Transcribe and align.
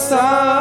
સા 0.00 0.59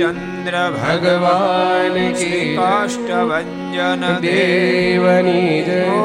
चंद्र 0.00 0.60
भगवान 0.76 1.96
की 2.18 2.56
काष्ठभञ्जन 2.56 4.04
देवनी 4.22 5.42
ओ 5.94 6.00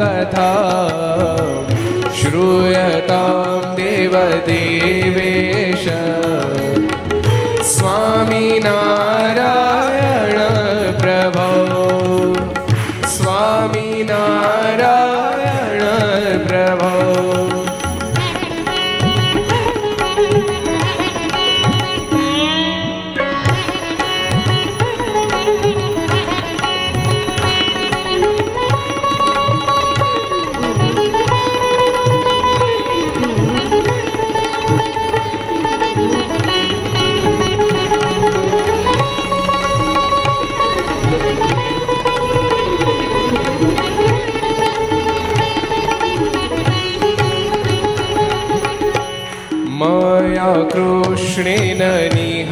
શુભા 0.00 0.24
કથા 0.24 1.60
શ્રૂયતામ 2.12 3.76
દેવદેવેશ 3.76 5.88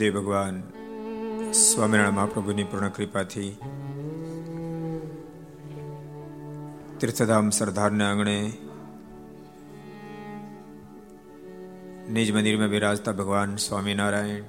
ઈષ્ટદેવ 0.00 0.14
ભગવાન 0.20 0.56
સ્વામિનારાયણ 1.52 2.14
મહાપ્રભુની 2.14 2.64
પૂર્ણ 2.64 2.88
કૃપાથી 2.88 3.50
તીર્થધામ 7.00 7.50
સરદારના 7.50 8.08
આંગણે 8.10 8.36
નિજ 12.10 12.32
મંદિરમાં 12.32 12.68
બિરાજતા 12.68 13.12
ભગવાન 13.12 13.52
સ્વામિનારાયણ, 13.56 14.48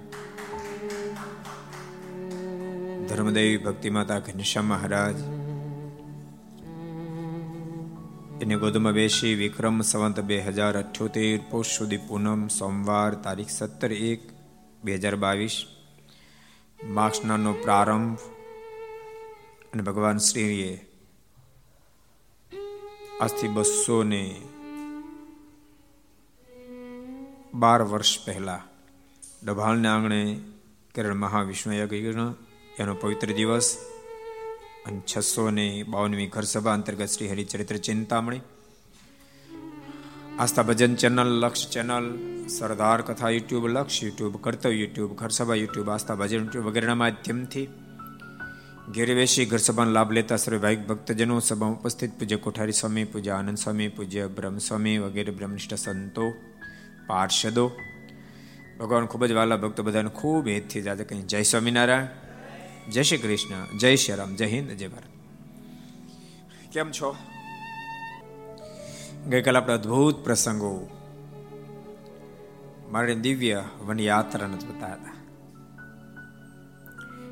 ધર્મદેવી 3.05 3.57
ભક્તિ 3.57 3.89
માતા 3.89 4.19
ઘનશ્યામ 4.19 4.65
મહારાજ, 4.65 5.17
એને 8.41 8.55
ગોદમાં 8.55 8.93
બેસી 8.93 9.35
વિક્રમ 9.35 9.81
સંવંત 9.81 10.19
બે 10.19 10.37
હજાર 10.41 10.75
અઠ્યોતેર, 10.77 11.39
પોષ 11.51 11.77
સુધી 11.77 12.05
પૂનમ, 12.07 12.41
સોમવાર 12.59 13.11
તારીખ 13.23 13.49
સત્તર 13.49 13.93
એક 14.03 14.21
બે 14.83 14.95
હજાર 14.95 15.15
બાવીસ 15.15 15.65
માઘ 16.83 17.11
સ્નાનનો 17.11 17.53
પ્રારંભ, 17.53 18.17
અને 19.73 19.83
ભગવાન 19.83 20.17
શ્રીએ 20.17 20.85
આજથી 23.21 23.47
બસો 23.47 24.03
ને 24.03 24.41
બાર 27.53 27.81
વર્ષ 27.81 28.25
પહેલા 28.25 28.63
ડભાલના 29.43 29.95
આંગણે 29.95 30.39
કેરળ 30.95 31.13
મહાવિષ્ણુ 31.13 31.73
યજ્ઞ 31.73 32.33
એનો 32.79 32.95
પવિત્ર 32.95 33.31
દિવસ. 33.31 33.77
અને 34.85 35.01
છસો 35.17 35.49
ને 35.49 35.83
બાવનમી 35.83 36.27
ઘર 36.27 36.41
સભા 36.41 36.73
અંતર્ગત 36.73 37.05
Shri 37.05 37.29
Haricharitra 37.29 37.77
Chintamani 37.77 38.39
Aastha 40.39 40.63
Bhajan 40.63 40.95
channel, 40.95 41.39
Laksh 41.39 41.69
channel, 41.69 42.19
Sardar 42.47 43.01
Katha 43.01 43.29
YouTube, 43.29 43.67
Laksh 43.67 44.03
YouTube, 44.03 44.37
Kartavya 44.37 44.75
YouTube, 44.75 45.15
Gharsabha 45.15 45.55
YouTube, 45.55 45.89
Aastha 45.89 46.15
Bhajan 46.15 46.37
YouTube 46.37 46.65
વગેરેના 46.65 46.95
માધ્યમથી 46.95 47.67
ઘેરે 48.95 49.15
બેસી 49.15 49.45
ઘર 49.45 49.57
સભાનો 49.57 49.91
લાભ 49.91 50.11
લેતા 50.11 50.35
સર્વે 50.35 50.75
ભક્તજનો 50.75 51.39
સભામાં 51.39 51.79
ઉપસ્થિત 51.79 52.19
પૂજ્ય 52.19 52.35
કોઠારી 52.35 52.71
સ્વામી, 52.71 53.03
પૂજ્ય 53.03 53.29
આનંદ 53.29 53.57
સ્વામી, 53.57 53.87
પૂજ્ય 53.87 54.27
બ્રહ્મસ્વામી 54.27 54.97
વગેરે 54.97 55.31
બ્રહ્મનિષ્ઠ 55.31 55.73
સંતો, 55.73 56.33
પાર્ષદો. 57.07 57.71
ભગવાન 58.79 59.05
ખૂબ 59.05 59.25
જ 59.25 59.31
વાલા 59.31 59.57
ભક્તો 59.57 59.83
બધાને 59.83 60.09
ખૂબ 60.09 60.47
હેતથી 60.47 60.81
જાતે 60.81 61.03
કહી, 61.03 61.21
જય 61.21 61.41
સ્વામિનારાયણ, 61.41 62.07
જય 62.91 63.03
શ્રી 63.03 63.17
કૃષ્ણ, 63.17 63.77
જય 63.77 63.95
શ્રી 63.95 64.15
રામ, 64.15 64.35
જય 64.35 64.45
હિન્દ, 64.45 64.71
જય 64.71 64.87
ભારત. 64.87 65.03
કેમ 66.71 66.91
છો? 66.91 67.15
ગઈકાલે 69.29 69.57
આપણે 69.57 69.73
અદ્ભુત 69.73 70.23
પ્રસંગો 70.23 70.87
મારી 72.91 73.15
દિવ્ય 73.15 73.63
વનયાત્રાને 73.85 74.57
જ 74.57 74.65
બતાવ્યા 74.65 74.95
હતા. 74.95 75.13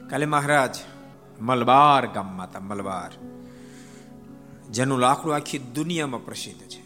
કાલે 0.10 0.25
મહારાજ 0.25 0.75
મલબાર 1.39 2.08
ગામમાં 2.08 2.48
હતા 2.48 2.60
મલબાર, 2.60 3.12
જેનું 4.69 5.00
લાકડું 5.00 5.36
આખી 5.36 5.60
દુનિયામાં 5.60 6.25
પ્રસિદ્ધ 6.25 6.62
છે. 6.62 6.84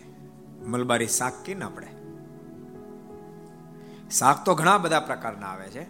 મલબારી 0.66 1.08
શાક 1.08 1.34
કે 1.46 1.54
ના 1.54 1.66
આપણે 1.66 1.88
શાક 4.12 4.46
તો 4.46 4.56
ઘણા 4.56 4.78
બધા 4.78 5.00
પ્રકારના 5.00 5.48
આવે 5.48 5.68
છે, 5.68 5.84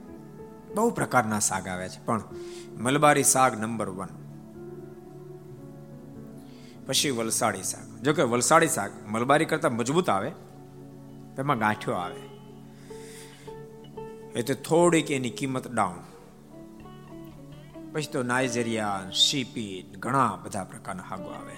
બહુ 0.75 0.89
પ્રકારના 0.89 1.39
શાક 1.39 1.67
આવે 1.67 1.89
છે, 1.89 2.05
પણ 2.05 2.23
મલબારી 2.77 3.23
શાક 3.23 3.57
નંબર 3.57 3.89
વન. 3.89 4.07
પછી 6.85 7.09
વલસાડી 7.09 7.63
શાક. 7.63 7.92
જો 8.03 8.13
કે 8.13 8.23
વલસાડી 8.23 8.67
શાક 8.67 8.91
મલબારી 9.07 9.45
કરતા 9.45 9.69
મજબૂત 9.69 10.09
આવે 10.09 10.31
એમાં 11.39 11.59
ગાંઠિયો 11.59 11.97
આવે. 11.97 12.21
એટલે 14.35 14.55
થોડીક 14.55 15.11
એની 15.11 15.29
કિંમત 15.29 15.67
ડાઉન 15.67 16.01
પછી 17.93 18.11
તો 18.11 18.23
નાઇજેરિયા 18.23 19.01
સીપી 19.11 19.95
ઘણા 19.99 20.39
બધા 20.43 20.63
પ્રકારના 20.63 21.03
હાગો 21.03 21.29
આવે. 21.29 21.55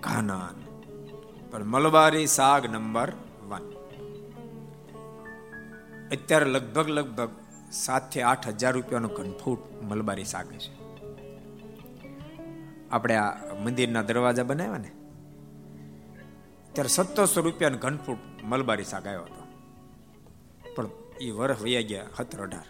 ઘાના 0.00 0.48
પણ 1.50 1.64
મલબારી 1.64 2.26
શાક 2.26 2.70
નંબર 2.70 3.12
વન 3.48 3.64
અત્યારે 6.12 6.46
લગભગ 6.46 6.88
લગભગ 6.88 7.30
સાતથી 7.72 8.22
આઠ 8.22 8.48
હજાર 8.48 8.74
રૂપિયાનો 8.74 9.08
ઘનફૂટ 9.08 9.82
મલબારી 9.82 10.24
શાક 10.24 10.46
છે 10.52 10.72
આપણે 12.90 13.16
આ 13.16 13.54
મંદિરના 13.64 14.02
દરવાજા 14.02 14.42
બનાવ્યા 14.42 14.78
ને? 14.78 14.97
ત્યારે 16.78 16.88
સત્તરસો 16.88 17.40
રૂપિયાનો 17.40 17.78
ઘનફૂટ 17.78 18.18
મલબારી 18.44 18.84
શાક 18.84 19.06
આવ્યો 19.06 19.22
હતો. 19.22 19.48
પણ 20.74 20.88
એ 21.20 21.30
વર્ષ 21.30 21.62
વૈયા 21.62 21.80
ગયા 21.80 22.04
સત્તર 22.18 22.42
અઢાર. 22.42 22.64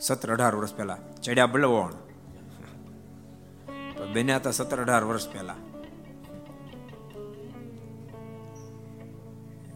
સત્તર 0.00 0.32
અઢાર 0.32 0.54
વર્ષ 0.54 0.74
પહેલા 0.74 0.98
ચડ્યા 1.22 1.46
બળવણ 1.46 1.92
બન્યા 4.12 4.36
હતા 4.36 4.50
સત્તર 4.50 4.80
અઢાર 4.80 5.04
વર્ષ 5.04 5.32
પહેલા. 5.32 5.54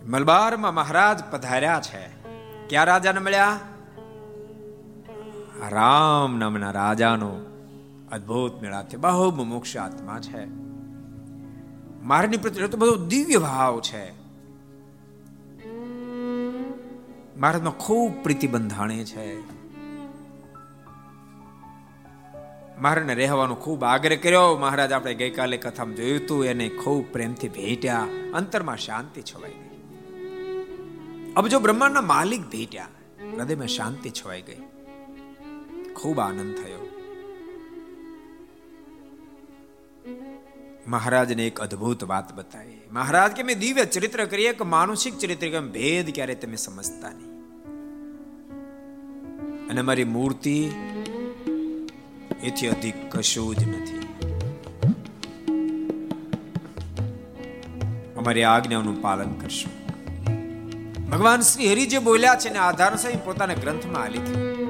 મલબારમાં 0.04 0.74
મહારાજ 0.74 1.24
પધાર્યા 1.30 1.80
છે. 1.80 2.08
ક્યાં 2.68 2.84
રાજાને 2.84 3.20
મળ્યા? 3.20 3.60
રામ 5.68 6.38
નામના 6.38 6.70
રાજાનો 6.70 7.40
અદ્ભુત 8.12 8.62
મેળા 8.62 8.82
છે. 8.82 8.96
બહુ 8.96 9.44
મોક્ષ 9.44 9.76
આત્મા 9.76 10.20
છે. 10.20 10.69
મારની 12.02 12.36
પ્રત્યે 12.36 12.68
તો 12.68 12.76
બધો 12.76 12.96
દિવ્ય 12.96 13.38
ભાવ 13.38 13.80
છે. 13.80 14.20
મહારાજમાં 17.38 17.78
ખૂબ 17.78 18.22
પ્રીતિ 18.22 18.46
બંધાણી 18.46 19.04
છે. 19.04 19.60
મહારાજને 22.80 23.14
રહેવાનો 23.14 23.54
ખૂબ 23.54 23.84
આગ્રહ 23.84 24.16
કર્યો. 24.16 24.58
મહારાજ, 24.58 24.92
આપણે 24.92 25.14
ગઈકાલે 25.14 25.56
કથામાં 25.56 25.96
જોયું 25.96 26.20
હતું 26.20 26.44
એને 26.44 26.68
ખૂબ 26.68 27.12
પ્રેમથી 27.12 27.48
ભેટ્યા. 27.48 28.06
અંતરમાં 28.34 28.76
શાંતિ 28.76 29.22
છવાઈ 29.22 29.50
ગઈ. 29.50 29.70
અબજો 31.36 31.60
બ્રહ્માંડના 31.60 32.00
માલિક 32.00 32.40
ભેટ્યા, 32.40 32.88
હૃદયમાં 33.38 33.66
શાંતિ 33.66 34.10
છવાઈ 34.10 34.42
ગઈ. 34.42 34.60
ખૂબ 35.94 36.20
આનંદ 36.20 36.54
થયો. 36.54 36.89
મહારાજને 40.90 41.46
એક 41.46 41.60
અદ્ભુત 41.60 42.04
વાત 42.04 42.34
બતાવી. 42.34 42.80
મહારાજ 42.92 43.32
કે, 43.32 43.42
મેં 43.42 43.58
દિવ્ય 43.58 43.84
ચરિત્ર 43.84 44.24
કરીએ 44.24 44.52
કે 44.52 44.64
માનસિક 44.64 45.18
ચરિત્ર 45.18 45.48
કેમ 45.48 45.72
ભેદ 45.72 46.14
ક્યારે 46.14 46.34
તમે 46.34 46.56
સમજતા 46.56 47.10
નહીં. 47.10 47.30
અને 49.68 49.82
મારી 49.82 50.04
મૂર્તિ 50.04 50.70
એથી 52.42 52.66
અધિક 52.66 53.16
કશું 53.16 53.56
જ 53.56 53.68
નથી. 53.68 53.98
અમારી 58.16 58.42
આજ્ઞાનું 58.42 59.02
પાલન 59.02 59.34
કરશું. 59.34 59.80
ભગવાન 61.10 61.40
શ્રી 61.40 61.72
હરિ 61.72 61.86
જે 61.86 61.98
બોલ્યા 61.98 62.34
છે 62.34 62.50
ને 62.50 62.58
આધાર 62.58 62.96
સહિત 62.96 63.24
પોતાના 63.24 63.54
ગ્રંથમાં 63.54 64.02
આલી 64.02 64.18
છે 64.18 64.69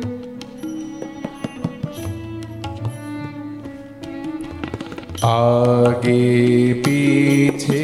आगे 5.25 6.73
पीछे 6.85 7.83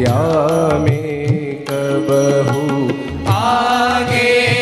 या 0.00 0.78
में 0.78 1.64
कबहू 1.70 2.88
आगे 3.32 4.57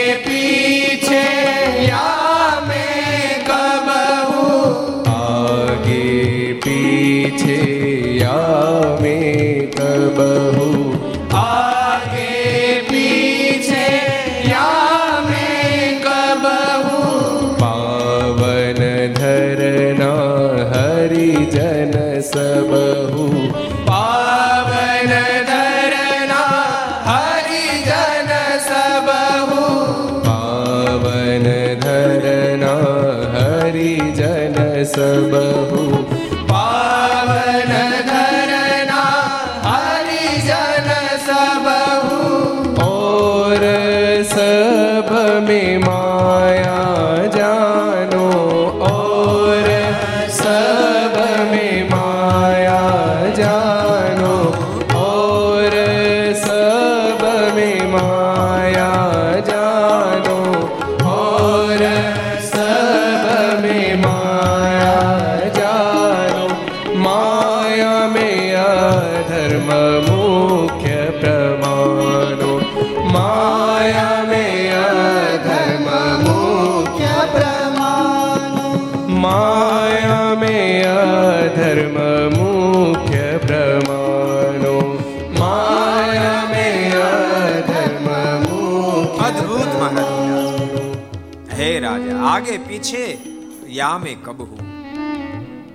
યામે 93.87 94.17
કબહુ. 94.23 94.57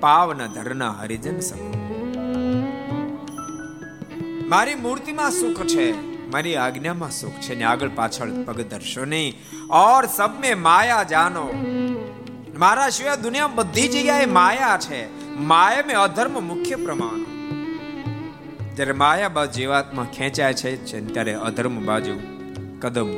પાવન 0.00 0.46
ધરના 0.46 0.90
હરિજન 0.90 1.40
સબ. 1.40 1.56
મારી 4.48 4.74
મૂર્તિમાં 4.74 5.30
સુખ 5.30 5.66
છે, 5.66 5.92
મારી 6.30 6.56
આજ્ઞામાં 6.56 7.10
સુખ 7.10 7.32
છે, 7.32 7.54
ને 7.54 7.64
આગળ 7.64 7.88
પાછળ 7.88 8.30
પગ 8.44 8.60
ધરશો 8.60 9.04
નહીં. 9.04 9.34
ઓર 9.70 10.06
સબ 10.06 10.30
મે 10.40 10.54
માયા 10.54 11.02
જાનો. 11.02 11.48
મારા 12.58 12.88
સિવાય 12.88 13.16
દુનિયા 13.16 13.46
બધી 13.46 13.88
જગ્યાએ 13.88 14.26
માયા 14.26 14.78
છે. 14.80 15.30
માયા 15.36 15.84
મેં 15.86 15.96
અધર્મ 15.96 16.44
મુખ્ય 16.44 16.76
પ્રમાણ. 16.76 17.24
જ્યારે 18.74 18.92
માયા 18.92 19.28
બાજુ 19.28 19.52
જીવાત્મા 19.52 20.06
ખેંચાય 20.16 20.54
છે 20.54 21.12
ત્યારે 21.12 21.34
અધર્મ 21.34 21.86
બાજુ 21.86 22.20
કદમ 22.80 23.08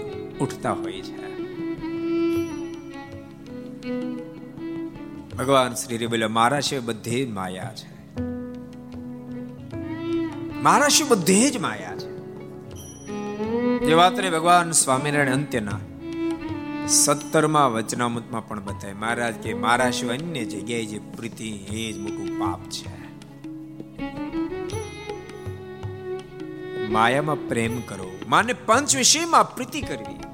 ઉઠતા 0.40 0.72
હોય 0.72 1.02
છે. 1.02 1.13
ભગવાન 5.38 5.74
શ્રી 5.74 6.06
બોલે 6.06 6.26
મારા 6.26 6.60
સિવાય 6.60 6.80
બધે 6.80 7.24
જ 7.24 7.30
માયા 7.30 7.74
છે. 7.74 8.20
મારા 10.62 10.88
સિવાય 10.88 11.10
બધે 11.10 11.50
જ 11.50 11.56
માયા 11.56 11.96
છે. 11.96 12.14
જે 13.86 13.94
વાતને 13.94 14.30
ભગવાન 14.30 14.70
સ્વામિનારાયણ 14.70 15.32
અંત્યના. 15.32 15.80
સત્તરમાં 16.86 17.72
વચનામૃતમાં 17.72 18.48
પણ 18.48 18.64
બતાવે 18.64 18.92
મહારાજ 18.92 19.34
કે 19.34 19.54
મારા 19.54 19.90
સિવાય 19.90 20.18
અન્ય 20.18 20.44
જગ્યાએ 20.44 20.84
જે 20.84 20.98
પ્રીતિ, 20.98 21.50
એ 21.50 21.92
જ 21.92 21.98
મોટું 21.98 22.38
પાપ 22.38 22.60
છે. 22.60 23.04
માયામાં 26.88 27.48
પ્રેમ 27.48 27.80
કરો. 27.80 28.18
માને 28.28 28.52
પંચ 28.52 28.96
વિષયમાં 28.96 29.54
પ્રીતિ 29.54 29.80
કરવી. 29.80 30.24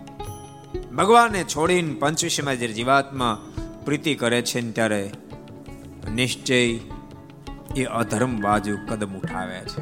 ભગવાનને 0.81 1.45
છોડીને 1.45 1.95
પંચ 1.95 2.25
વિષયમાં 2.25 2.59
જે 2.59 2.69
જીવાત્મા 2.69 3.50
પ્રીતિ 3.85 4.15
કરે 4.15 4.43
છે 4.43 4.61
ને 4.61 4.71
ત્યારે 4.71 5.11
નિશ્ચય 6.15 6.79
એ 7.77 7.85
અધર્મ 7.95 8.41
બાજુ 8.41 8.79
કદમ 8.89 9.15
ઉઠાવે 9.15 9.61
છે. 9.61 9.81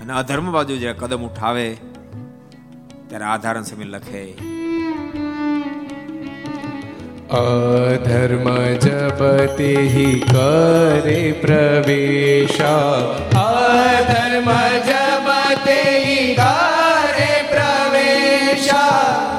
અને 0.00 0.12
અધર્મ 0.12 0.52
બાજુ 0.52 0.76
જે 0.76 0.92
કદમ 0.92 1.22
ઉઠાવે, 1.22 1.76
ત્યારે 3.08 3.24
આધારણ 3.24 3.62
સમય 3.62 3.84
લખે. 3.84 4.24
અધર્મ 7.30 8.74
જપતે 8.74 9.76
કરે 10.32 11.32
પ્રવેશા. 11.32 12.80
અધર્મ 13.40 14.52
જપતે 14.78 15.84
કરે 16.34 17.42
પ્રવેશા. 17.42 18.88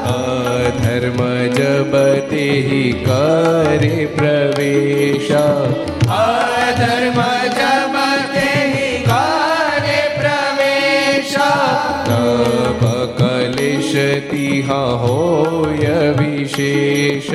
અધર્મ 0.06 1.41
જબતે 1.84 2.42
હિ 2.64 2.82
કરે 3.06 3.96
પ્રવેશા 4.16 5.70
અધર્મ 6.16 7.18
જબતે 7.56 8.50
હિ 8.74 8.90
કરે 9.08 10.02
પ્રવેશા 10.18 11.70
તબ 12.10 12.84
કલિશતિ 13.18 14.46
હોય 14.68 15.98
વિશેષ 16.20 17.32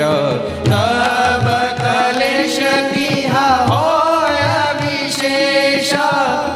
તબ 0.69 1.49
કલિશતિ 1.81 3.09
હોય 3.33 4.55
વિશેષ 4.81 5.93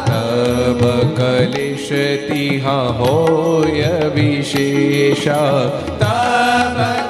તબ 0.06 0.82
કલિશતિ 1.18 2.46
હોય 2.62 3.92
વિશેષ 4.14 5.26
તબ 6.00 7.09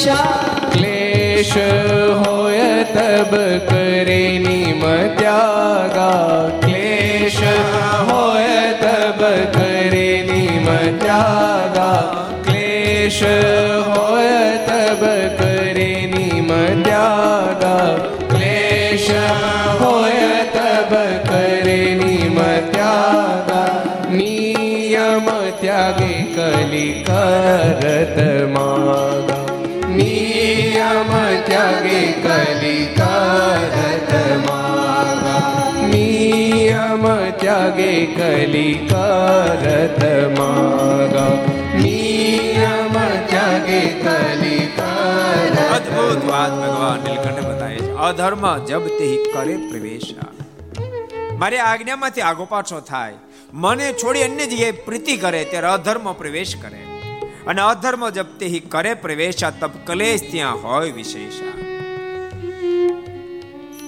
વિશેષ 0.00 0.72
ક્લેશ 0.72 1.56
હોય 2.20 2.84
તબ 2.86 3.32
કરે 3.68 4.22
નિમ 4.38 4.82
ત્યાગા 5.18 6.60
ક્લેશ 6.62 7.40
હોય 8.08 8.62
તબ 8.80 9.20
કરે 9.56 10.08
નિમ 10.30 10.68
ત્યાગા 11.02 12.00
ક્લેશ 12.46 13.20
હોય 13.88 14.46
તબ 14.68 15.02
કરે 15.36 15.92
નિમ 16.14 16.50
ત્યાગા 16.82 17.92
ક્લેશ 18.32 19.10
હોય 19.82 20.34
તબ 20.56 20.92
કરે 21.28 21.80
નિમ 22.00 22.40
ત્યાગા 22.72 23.68
નિયમ 24.10 25.30
ત્યાગે 25.60 26.20
માગા 34.44 35.40
નિયમ 35.90 37.06
ત્યાગે 37.40 37.92
કલી 38.14 38.74
કરત 38.86 40.02
માગા 40.36 41.30
નિયમ 41.76 42.96
ત્યાગે 43.26 43.82
કલી 44.00 44.60
અદ્ભુત 45.70 46.28
વાત 46.28 46.52
ભગવાન 46.56 47.02
નીલકંઠ 47.02 47.42
બતાવે 47.42 47.76
છે 47.78 47.90
અધર્મ 48.02 48.46
જબ 48.66 48.94
તે 48.94 49.10
કરે 49.26 49.56
પ્રવેશ 49.64 50.08
મારી 51.38 51.64
આજ્ઞામાંથી 51.64 52.24
આગો 52.26 52.46
પાછો 52.46 52.80
થાય 52.86 53.18
મને 53.60 53.90
છોડી 53.94 54.24
અન્ય 54.24 54.46
જગ્યાએ 54.46 54.80
પ્રીતિ 54.84 55.18
કરે 55.18 55.42
ત્યારે 55.46 55.70
અધર્મ 55.72 56.10
પ્રવેશ 56.14 56.54
કરે 56.62 56.82
અને 57.50 57.60
અધર્મ 57.60 58.08
જપતે 58.08 58.46
હિ 58.46 58.60
કરે 58.60 58.94
પ્રવેશા 58.94 59.50
તપ 59.50 59.70
કલેશ 59.86 60.30
ત્યાં 60.30 60.62
હોય 60.62 60.92
વિશેષા. 60.92 61.52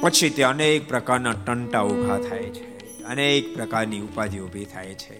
પછી 0.00 0.30
તે 0.30 0.42
અનેક 0.42 0.88
પ્રકારના 0.88 1.32
ટંટા 1.32 1.82
ઊભા 1.82 2.18
થાય 2.18 2.42
છે, 2.42 3.04
અનેક 3.04 3.54
પ્રકારની 3.54 4.00
ઉપાધિ 4.00 4.38
ઊભી 4.38 4.64
થાય 4.64 4.94
છે. 4.94 5.14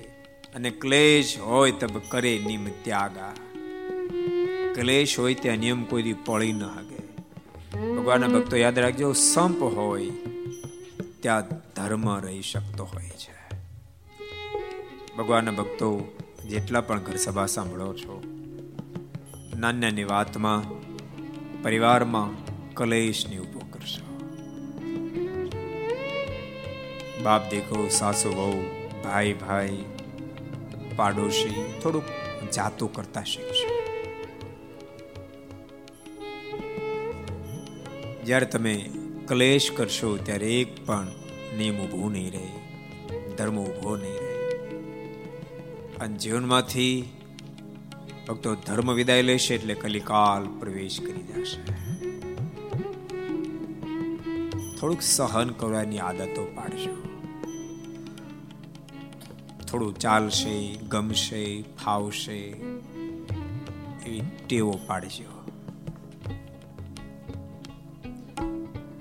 અને 0.54 0.70
ક્લેશ 0.70 1.38
હોય 1.38 1.72
તબ 1.72 1.98
કરે 2.08 2.40
નિમ 2.46 2.66
ત્યાગા. 2.66 3.32
ક્લેશ 4.74 5.18
હોય 5.18 5.34
ત્યાં 5.34 5.56
નિયમ 5.56 5.84
કોઈ 5.84 6.14
પળી 6.26 6.52
ન 6.52 6.62
હગે. 6.62 7.02
ભગવાનના 7.86 8.26
ભક્તો 8.26 8.56
યાદ 8.56 8.78
રાખજો, 8.78 9.12
સંપ 9.12 9.62
હોય 9.62 10.10
ત્યાં 11.20 11.48
ધર્મ 11.48 12.18
રહી 12.18 12.42
શકતો 12.42 12.84
હોય 12.84 13.08
છે. 13.08 13.58
ભગવાનના 15.16 15.50
ભક્તો 15.50 16.18
જેટલા 16.48 16.80
પણ 16.80 17.00
ઘર 17.00 17.16
સભા 17.16 17.46
સાંભળો 17.46 17.94
છો 17.94 18.31
નાની 19.70 20.04
વાતમાં, 20.04 20.62
પરિવારમાં 21.62 22.30
કલેશને 22.74 23.38
ઊભો 23.38 23.60
કરશો. 23.70 24.18
બાપ 27.22 27.50
દેખો, 27.50 27.88
સાસુ, 27.88 28.28
વહુ, 28.28 28.62
ભાઈ 29.04 29.32
ભાઈ, 29.32 29.84
પાડોશી 30.96 31.80
થોડુંક 31.82 32.04
જાતું 32.50 32.92
કરતા 32.92 33.22
શીખશો. 33.22 33.82
જ્યારે 38.24 38.46
તમે 38.46 38.90
ક્લેશ 39.28 39.70
કરશો, 39.70 40.16
ત્યારે 40.16 40.60
એક 40.60 40.86
પણ 40.86 41.06
નિયમ 41.58 41.78
ઊભો 41.78 42.08
નહીં 42.08 42.32
રહે, 42.32 42.48
ધર્મ 43.36 43.58
ઊભો 43.58 43.96
નહીં 43.96 44.12
રહે. 44.12 44.58
અને 45.96 46.16
જીવનમાંથી 46.16 47.04
ભક્તો 48.28 48.54
ધર્મ 48.54 48.92
વિદાય 48.92 49.22
લેશે 49.22 49.54
એટલે 49.54 49.74
કલિકાલ 49.74 50.58
પ્રવેશ 50.58 51.00
કરી 51.00 51.22
જશે. 51.22 51.72
થોડુંક 54.76 55.02
સહન 55.02 55.50
કરવાની 55.50 55.98
આદતો 55.98 56.44
પાડજો. 56.44 57.02
થોડું 59.70 59.98
ચાલશે, 59.98 60.74
ગમશે, 60.88 61.62
ફાવશે, 61.62 62.38
એવી 64.06 64.22
ટેવો 64.46 64.80
પાડજો. 64.86 65.42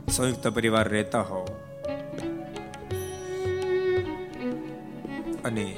સંયુક્ત 0.10 0.48
પરિવાર 0.48 0.90
રહેતા 0.90 1.22
હો 1.22 1.48
અને 5.46 5.76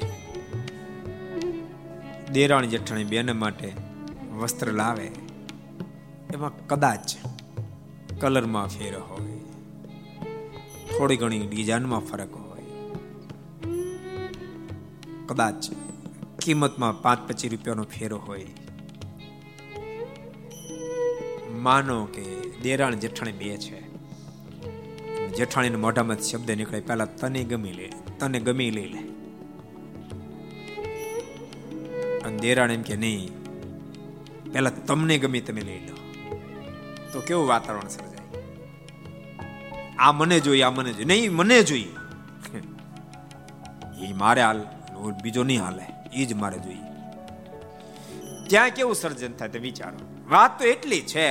દેરાણી 2.34 2.66
જેઠાણી 2.66 3.04
બેન 3.04 3.38
માટે 3.38 3.72
વસ્ત્ર 4.32 4.72
લાવે. 4.72 5.10
એમાં 6.34 6.66
કદાચ 6.66 7.16
કલરમાં 8.20 8.68
ફેર 8.68 8.98
હોય. 8.98 9.38
થોડી 10.98 11.16
ઘણી 11.16 11.46
ડિઝાઇનમાં 11.46 12.00
ફરક 12.00 12.34
હોય. 12.34 12.62
કદાચ 15.26 15.70
કિંમતમાં 16.44 17.02
પાંચ 17.02 17.28
પચીસ 17.28 17.50
રૂપિયાનો 17.50 17.82
ફેરો 17.82 18.18
હોય. 18.18 18.46
માનો 21.50 22.04
કે 22.04 22.24
દેરાણ 22.62 22.94
જેઠાણી 22.94 23.32
બે 23.32 23.56
છે. 23.56 23.80
જેઠાણીના 25.28 25.78
મોઢામાં 25.78 26.18
શબ્દ 26.18 26.50
નીકળે, 26.50 26.80
પહેલા 26.80 27.04
તને 27.04 27.44
ગમી 27.44 27.72
લે, 27.72 27.92
તને 28.18 28.40
ગમી 28.40 28.70
લઈ 28.70 28.88
લે. 28.88 29.03
દેરાણ 32.44 32.72
એમ 32.76 32.82
કે 32.82 32.96
નહીં. 32.96 33.28
પહેલા 34.52 34.74
તમને 34.88 35.18
ગમે 35.18 35.40
તમે 35.48 35.62
લઈ 35.68 35.82
લો. 35.88 35.96
તો 37.12 37.20
કેવું 37.20 37.46
વાતાવરણ 37.48 37.88
સર્જાય? 37.88 38.12
આ 39.98 40.12
મને 40.12 40.36
જોઈએ 40.40 40.62
આ 40.62 40.70
મને 40.70 40.92
જોઈએ 40.92 41.08
નહીં, 41.12 41.32
મને 41.32 41.58
જોઈએ 41.62 41.92
એ 44.04 44.12
મારે 44.12 44.42
હાલ 44.42 44.60
બીજો 45.22 45.42
નહીં 45.44 45.62
હાલે. 45.64 45.86
એ 46.12 46.24
જ 46.24 46.32
મારે 46.34 46.58
જોઈએ 46.58 46.82
ત્યાં 48.48 48.70
કેવું 48.70 48.94
સર્જન 48.94 49.32
થાય 49.32 49.48
તે 49.48 49.58
વિચારો. 49.58 49.98
વાત 50.30 50.58
તો 50.58 50.64
એટલી 50.64 51.02
છે, 51.12 51.28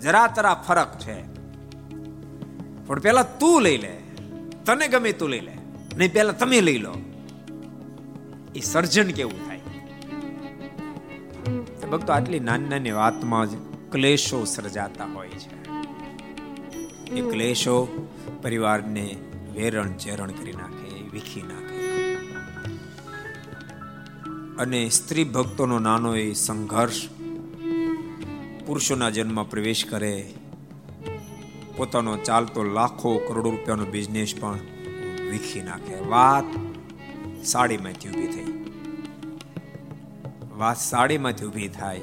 જરા 0.00 0.26
તરા 0.36 0.54
ફરક 0.66 0.90
છે. 0.98 1.18
પણ 2.86 3.00
પેલા 3.00 3.26
તું 3.40 3.58
લઈ 3.62 3.78
લે. 3.84 3.94
તને 4.66 4.88
ગમે 4.88 5.12
તું 5.12 5.28
લઈ 5.30 5.40
લે. 5.40 5.54
નહીં 5.96 6.12
પેલા 6.12 6.32
તમે 6.40 6.58
લઈ 6.60 6.78
લો. 6.78 6.94
એ 8.54 8.60
સર્જન 8.72 9.08
કેવું 9.10 9.40
થાય 11.86 11.98
ભક્તો, 11.98 12.12
આટલી 12.12 12.40
નાની 12.40 12.68
નાની 12.68 12.90
વાતમાં 12.90 13.50
જ 13.50 13.54
ક્લેશો 13.92 14.44
સર્જાતા 14.44 15.04
હોય 15.04 15.28
છે. 15.28 15.70
એ 17.10 17.30
ક્લેશો 17.30 18.08
પરિવારને 18.42 19.16
વેરણ 19.54 19.92
ચેરણ 19.92 20.30
કરી 20.30 20.52
નાખે, 20.52 21.10
વીખી 21.12 21.42
નાખે. 21.42 21.84
અને 24.56 24.88
સ્ત્રી 24.88 25.24
ભક્તોનો 25.24 25.78
નાનો 25.78 26.16
એ 26.16 26.32
સંઘર્ષ 26.32 27.06
પુરુષોના 28.66 29.10
જન્મ 29.10 29.42
પ્રવેશ 29.42 29.84
કરે, 29.84 30.34
પોતાનો 31.76 32.16
ચાલતો 32.16 32.64
લાખો 32.64 33.18
કરોડો 33.18 33.50
રૂપિયાનો 33.50 33.84
બિઝનેસ 33.84 34.34
પણ 34.40 34.58
વીખી 35.30 35.62
નાખે. 35.62 36.08
વાત 36.08 36.44
સાડીમાંથી 37.44 38.08
ઊભી 38.08 38.26
થઈ. 38.26 38.55
વાત 40.56 40.76
સાડીમાંથી 40.76 41.46
ઊભી 41.46 41.68
થાય. 41.68 41.96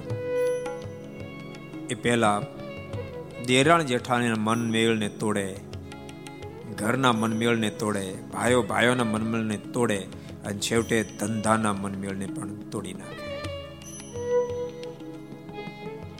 એ 1.90 1.94
પહેલા 2.02 2.42
દેરાણ 3.46 3.84
જેઠાણીના 3.84 4.36
મન 4.38 4.70
મેળને 4.70 5.10
તોડે, 5.10 5.56
ઘરના 6.78 7.14
મનમેળને 7.14 7.70
તોડે, 7.70 8.14
ભાઈઓ 8.14 8.62
ભાઈઓના 8.62 9.04
મનમેળને 9.04 9.58
તોડે 9.58 9.98
અને 10.46 10.60
છેવટે 10.60 11.04
ધંધાના 11.04 11.74
મનમેળને 11.74 12.26
પણ 12.26 12.56
તોડી 12.56 12.94
નાખે. 12.94 13.42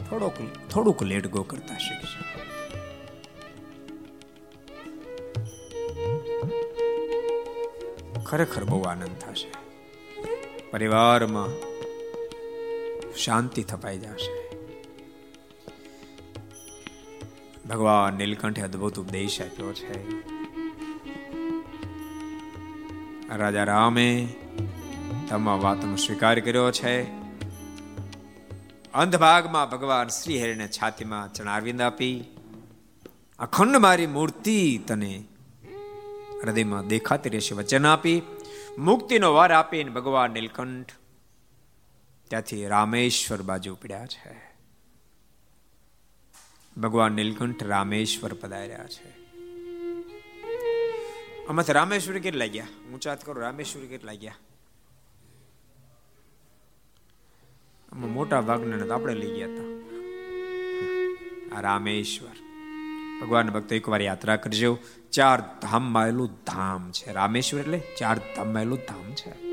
થોડોક, 0.10 0.34
થોડુંક 0.70 1.04
લેટ 1.04 1.28
ગો 1.28 1.44
કરતા 1.44 1.78
શીખશે. 1.78 2.24
ખરેખર 8.24 8.64
બહુ 8.64 8.82
આનંદ 8.82 9.18
થશે. 9.20 9.52
પરિવારમાં 10.72 11.73
શાંતિ 13.18 13.64
થપાઈ 13.64 13.98
જશે. 13.98 14.34
ભગવાન 17.70 18.14
નીલકંઠે 18.14 18.62
અદભુત 18.62 19.00
ઉપદેશ 19.00 19.42
આપ્યો 19.42 19.74
છે. 19.74 20.22
રાજા 23.38 23.64
રામે 23.64 24.28
તમામ 25.30 25.60
વાતનો 25.60 25.96
સ્વીકાર 25.96 26.40
કર્યો 26.40 26.72
છે. 26.72 27.04
અંધભાગમાં 28.94 29.70
ભગવાન 29.70 30.08
શ્રી 30.08 30.42
હરિને 30.42 30.68
છાતીમાં 30.68 31.34
ચણાવીંદ 31.34 31.82
આપી, 31.82 32.24
અખંડ 33.40 33.76
મારી 33.76 34.08
મૂર્તિ 34.08 34.78
તને 34.88 35.24
હૃદયમાં 36.44 36.88
દેખાતી 36.88 37.30
રહેશે 37.30 37.56
વચન 37.56 37.86
આપી, 37.86 38.22
મુક્તિનો 38.78 39.34
વાર 39.34 39.52
આપીને 39.52 39.90
ભગવાન 39.90 40.32
નીલકંઠ 40.32 40.92
ત્યાંથી 42.28 42.68
રામેશ્વર 42.68 43.42
બાજુ 43.42 43.76
પડ્યા 43.76 44.06
છે. 44.06 44.54
ભગવાન 46.78 47.12
નીલકંઠ 47.12 47.64
રામેશ્વર 47.64 48.34
પધાર્યા 48.34 48.88
છે. 48.88 49.24
આમાંથી 51.46 51.74
રામેશ્વર 51.74 52.20
કેટલા 52.20 52.46
ગયા? 52.46 52.68
ઊંચાત 52.94 53.26
કરો, 53.26 53.42
રામેશ્વર 53.42 53.86
કેટલા 53.86 54.14
ગયા? 54.14 54.36
આમાં 57.92 58.14
મોટા 58.14 58.42
ભાગના 58.42 58.96
આપણે 58.96 59.14
લઈ 59.14 59.38
ગયા 59.38 59.48
હતા. 59.48 59.84
આ 61.58 61.62
રામેશ્વર. 61.62 62.36
ભગવાન 63.22 63.50
ભક્ત 63.50 63.74
એકવાર 63.74 64.02
યાત્રા 64.02 64.36
કરજો. 64.36 64.78
ચાર 65.12 65.42
ધામ 65.62 65.82
માયેલું 65.82 66.34
ધામ 66.46 66.92
છે. 66.92 67.14
રામેશ્વર 67.14 67.60
એટલે 67.60 67.82
ચાર 67.98 68.18
ધામ 68.18 68.54
માયેલું 68.54 68.78
ધામ 68.78 69.14
છે. 69.14 69.53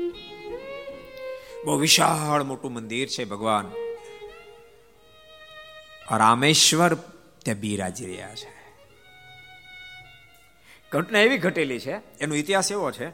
બહુ 1.65 1.77
વિશાળ 1.77 2.43
મોટું 2.43 2.73
મંદિર 2.73 3.07
છે 3.07 3.25
ભગવાન. 3.25 3.71
રામેશ્વર 6.17 6.95
ત્યાં 7.45 7.57
બિરાજી 7.57 8.05
રહ્યા 8.05 8.35
છે. 8.35 8.61
ઘટના 10.91 11.19
એવી 11.19 11.37
ઘટેલી 11.37 11.79
છે, 11.79 12.17
એનો 12.19 12.35
ઇતિહાસ 12.35 12.71
એવો 12.71 12.91
છે. 12.91 13.09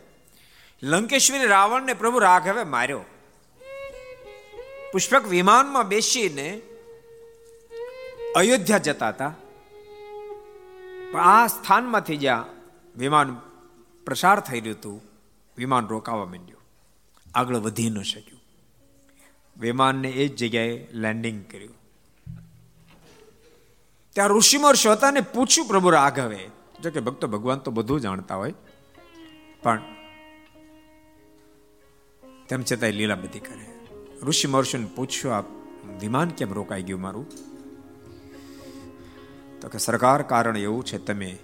લંકેશ્વરી 0.83 1.45
રાવણને 1.45 1.93
પ્રભુ 1.93 2.19
રાઘવે 2.19 2.63
માર્યો. 2.63 2.99
પુષ્પક 4.91 5.25
વિમાનમાં 5.25 5.87
બેસીને 5.87 6.61
અયોધ્યા 8.35 8.77
જતા 8.77 9.09
હતા. 9.09 9.35
આ 11.17 11.47
સ્થાનમાંથી 11.47 12.17
જ્યાં 12.17 12.45
વિમાન 12.97 13.41
પ્રસાર 14.05 14.39
થઈ 14.39 14.59
રહ્યું 14.59 14.77
હતું, 14.77 15.01
વિમાન 15.57 15.87
રોકાવા 15.87 16.25
માંડ્યું. 16.25 16.61
આગળ 17.35 17.55
વધી 17.55 17.89
ન 17.89 18.01
શક્યું. 18.01 18.36
વિમાનને 19.59 20.09
એ 20.09 20.27
જ 20.27 20.35
જગ્યાએ 20.35 20.87
લેન્ડિંગ 20.91 21.45
કર્યું. 21.51 21.75
ત્યાં 24.13 24.29
હતા 24.91 25.11
ને 25.11 25.21
પૂછ્યું, 25.21 25.67
પ્રભુ 25.67 25.89
રાઘવે. 25.89 26.47
જો 26.83 26.91
કે 26.91 26.99
ભક્તો 26.99 27.27
ભગવાન 27.27 27.57
તો 27.57 27.71
બધું 27.71 28.01
જાણતા 28.01 28.35
હોય, 28.35 28.53
પણ 29.63 29.81
તેમ 32.49 32.63
છતાં 32.63 32.89
લીલા 32.89 33.15
બધી 33.15 33.39
કરે. 33.39 33.65
ઋષિ 34.23 34.47
મહર્ષિને 34.47 34.87
પૂછ્યું 34.95 35.35
આ 35.35 35.39
વિમાન 35.99 36.29
કેમ 36.29 36.53
રોકાઈ 36.53 36.83
ગયું 36.83 37.01
મારું? 37.01 37.29
તો 39.61 39.69
કે, 39.69 39.77
સરકાર 39.77 40.21
કારણ 40.23 40.57
એવું 40.57 40.85
છે, 40.85 40.97
તમે 40.97 41.37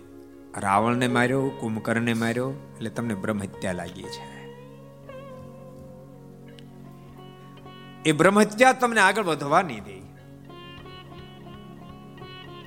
રાવણને 0.58 1.08
માર્યો, 1.08 1.50
કુંભકર્ણને 1.50 2.14
માર્યો, 2.14 2.50
એટલે 2.50 2.90
તમને 2.90 3.14
બ્રહ્મ 3.14 3.44
હત્યા 3.44 3.74
લાગી 3.74 4.04
છે. 4.04 4.33
એ 8.06 8.12
બ્રહ્મત્યા 8.12 8.74
તમને 8.74 9.02
આગળ 9.02 9.24
વધવા 9.24 9.62
નહીં 9.62 9.84
દે. 9.84 10.04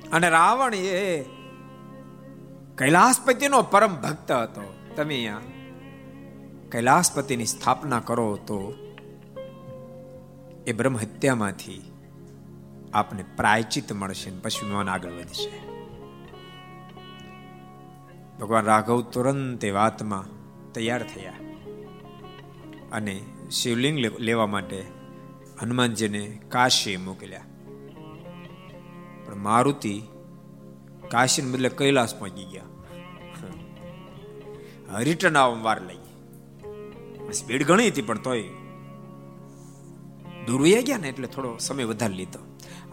અને 0.09 0.29
રાવણ 0.29 0.73
એ 0.75 1.23
કૈલાસપતિનો 2.77 3.61
પરમ 3.61 3.95
ભક્ત 3.95 4.31
હતો. 4.31 4.73
તમે 4.95 5.13
અહીંયા 5.13 5.41
કૈલાસપતિની 6.71 7.45
સ્થાપના 7.45 7.99
કરો 7.99 8.35
તો 8.35 8.73
એ 10.67 10.73
બ્રહ્મ 10.73 10.97
હત્યામાંથી 10.97 11.91
આપને 12.93 13.23
પ્રાયચિત 13.23 13.93
મળશે 13.93 14.31
પછી 14.31 14.65
વિમાન 14.65 14.89
આગળ 14.89 15.11
વધશે. 15.11 15.67
ભગવાન 18.37 18.65
રાઘવ 18.65 19.01
તુરંત 19.01 19.65
એ 19.65 19.71
વાતમાં 19.71 20.25
તૈયાર 20.73 21.03
થયા. 21.03 21.33
અને 22.91 23.21
શિવલિંગ 23.51 23.97
લેવા 24.19 24.47
માટે 24.47 24.96
હનુમાનજીને 25.61 26.39
કાશી 26.49 26.97
મોકલ્યા. 26.97 27.43
પણ 29.25 29.35
મારુતિ 29.35 30.01
કાશીને 31.11 31.51
બદલે 31.51 31.69
કૈલાસ 31.69 32.15
પહોંચી 32.15 32.45
ગયા. 32.45 32.63
રિટર્ન 34.99 35.37
આવવા 35.37 35.61
વાર 35.61 35.81
લઈ. 35.81 35.97
સ્પીડ 37.31 37.67
ઘણી 37.67 37.87
હતી 37.87 38.01
પણ 38.01 38.17
તોય 38.17 38.43
દૂર 40.47 40.81
ગયા 40.81 40.97
ને 40.97 41.09
એટલે 41.09 41.27
થોડો 41.27 41.57
સમય 41.57 41.83
વધારે 41.83 42.13
લીધો. 42.13 42.39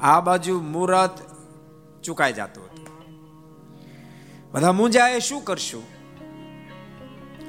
આ 0.00 0.20
બાજુ 0.20 0.60
મુહૂર્ત 0.60 1.18
ચુકાઈ 2.02 2.32
જતું 2.32 2.64
હતું. 2.64 2.88
બધા 4.52 4.72
મુંજાએ 4.72 5.18
શું 5.18 5.44
કરશું? 5.44 5.82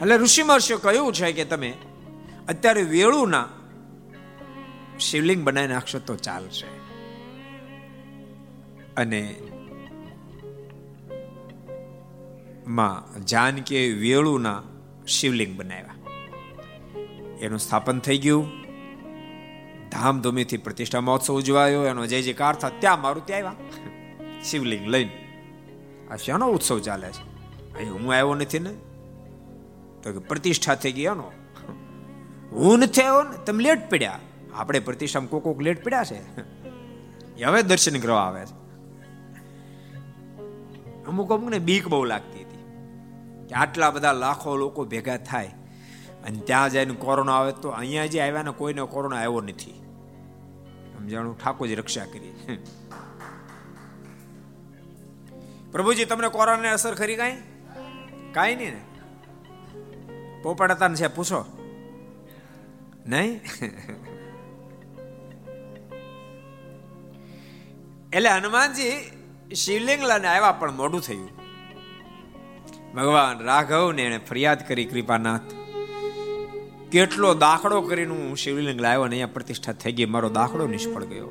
એટલે 0.01 0.17
ઋષિ 0.17 0.43
મહર્ષિ 0.43 0.75
કહ્યું 0.75 1.13
છે 1.13 1.31
કે 1.31 1.45
તમે 1.45 1.77
અત્યારે 2.47 2.81
વેળું 2.81 3.29
ના 3.29 3.47
શિવલિંગ 4.99 5.43
બનાવી 5.43 5.67
નાખશો 5.67 5.99
તો 5.99 6.15
ચાલશે. 6.15 6.67
અને 8.97 9.35
માં 12.67 13.25
જાનકી 13.25 13.91
વેળુના 13.91 14.63
શિવલિંગ 15.07 15.57
બનાવ્યા. 15.57 15.95
એનું 17.41 17.59
સ્થાપન 17.59 17.99
થઈ 17.99 18.17
ગયું. 18.17 18.49
ધામધૂમીથી 19.89 20.57
પ્રતિષ્ઠા 20.57 21.01
મહોત્સવ 21.01 21.33
ઉજવાયો. 21.33 21.85
એનો 21.85 22.05
જય 22.05 22.21
જયકાર 22.21 22.55
થા 22.55 22.69
ત્યાં 22.69 23.01
મારું 23.01 23.25
ત્યાં 23.25 23.49
આવ્યા. 23.49 23.55
શિવલિંગ 24.43 24.87
લઈને. 24.87 25.21
આ 26.11 26.15
શાનો 26.15 26.47
ઉત્સવ 26.47 26.79
ચાલે 26.79 27.07
છે? 27.07 27.35
અહીં 27.73 27.93
હું 27.93 28.13
આવ્યો 28.13 28.35
નથી 28.35 28.59
ને? 28.59 28.73
તો 30.03 30.11
કે 30.13 30.19
પ્રતિષ્ઠા 30.19 30.75
થઈ 30.75 30.91
ગઈ 30.91 31.03
એનો. 31.03 31.31
હું 32.51 32.79
નથી 32.79 33.01
આવ્યો 33.01 33.31
ને, 33.31 33.37
તમે 33.37 33.63
લેટ 33.63 33.89
પડ્યા. 33.89 34.19
આપણે 34.55 34.79
પ્રતિષ્ઠામાં 34.79 35.29
કોક 35.29 35.43
કોક 35.43 35.61
લેટ 35.61 35.83
પડ્યા 35.83 36.03
છે. 36.03 36.19
હવે 37.43 37.63
દર્શન 37.63 37.99
કરવા 37.99 38.21
આવે 38.21 38.45
છે. 38.45 38.65
અમુક 41.05 41.31
અમુકને 41.31 41.59
બીક 41.59 41.87
બહુ 41.87 42.03
લાગતી 42.03 42.43
હતી 42.43 42.57
કે 43.47 43.55
આટલા 43.55 43.91
બધા 43.91 44.13
લાખો 44.13 44.55
લોકો 44.55 44.85
ભેગા 44.85 45.17
થાય 45.17 45.47
અને 46.25 46.39
ત્યાં 46.39 46.69
જઈને 46.69 46.93
કોરોના 46.93 47.33
આવે 47.33 47.51
તો 47.51 47.69
અહીંયા 47.69 48.05
જે 48.05 48.21
આવ્યા 48.21 48.43
ને 48.43 48.51
કોઈને 48.51 48.81
કોરોના 48.81 49.17
આવ્યો 49.17 49.41
નથી. 49.41 49.81
સમજાણું? 50.97 51.39
ઠાકોરજી 51.39 51.75
રક્ષા 51.75 52.05
કરી. 52.05 52.57
પ્રભુજી, 55.71 56.05
તમને 56.05 56.29
કોરોનાની 56.29 56.67
અસર 56.67 56.95
ખરી 56.95 57.15
કાંઈ? 57.15 57.37
કાંઈ 58.31 58.55
નહીં 58.55 58.73
ને. 58.73 58.81
પોપડતા 60.43 60.93
છે, 60.93 61.07
પૂછો. 61.07 61.45
નહીં? 63.07 63.41
એટલે 68.15 68.29
હનુમાનજી 68.29 68.93
શિવલિંગ 69.55 70.01
લઈને 70.03 70.27
આવ્યા 70.27 70.51
પણ 70.51 70.73
મોડું 70.75 71.01
થયું. 71.01 71.29
ભગવાન 72.95 73.39
રાઘવ 73.43 73.91
ને 73.91 74.03
એને 74.03 74.17
ફરિયાદ 74.17 74.67
કરી 74.67 74.85
કૃપાનાથ, 74.85 75.49
કેટલો 76.91 77.33
દાખલો 77.33 77.81
કરીને 77.81 78.13
હું 78.13 78.37
શિવલિંગ 78.37 78.79
લાવ્યો 78.81 79.01
અને 79.01 79.15
અહીંયા 79.15 79.27
પ્રતિષ્ઠા 79.27 79.73
થઈ 79.73 79.91
ગઈ, 79.91 80.05
મારો 80.05 80.29
દાખલો 80.29 80.67
નિષ્ફળ 80.67 81.03
ગયો. 81.03 81.29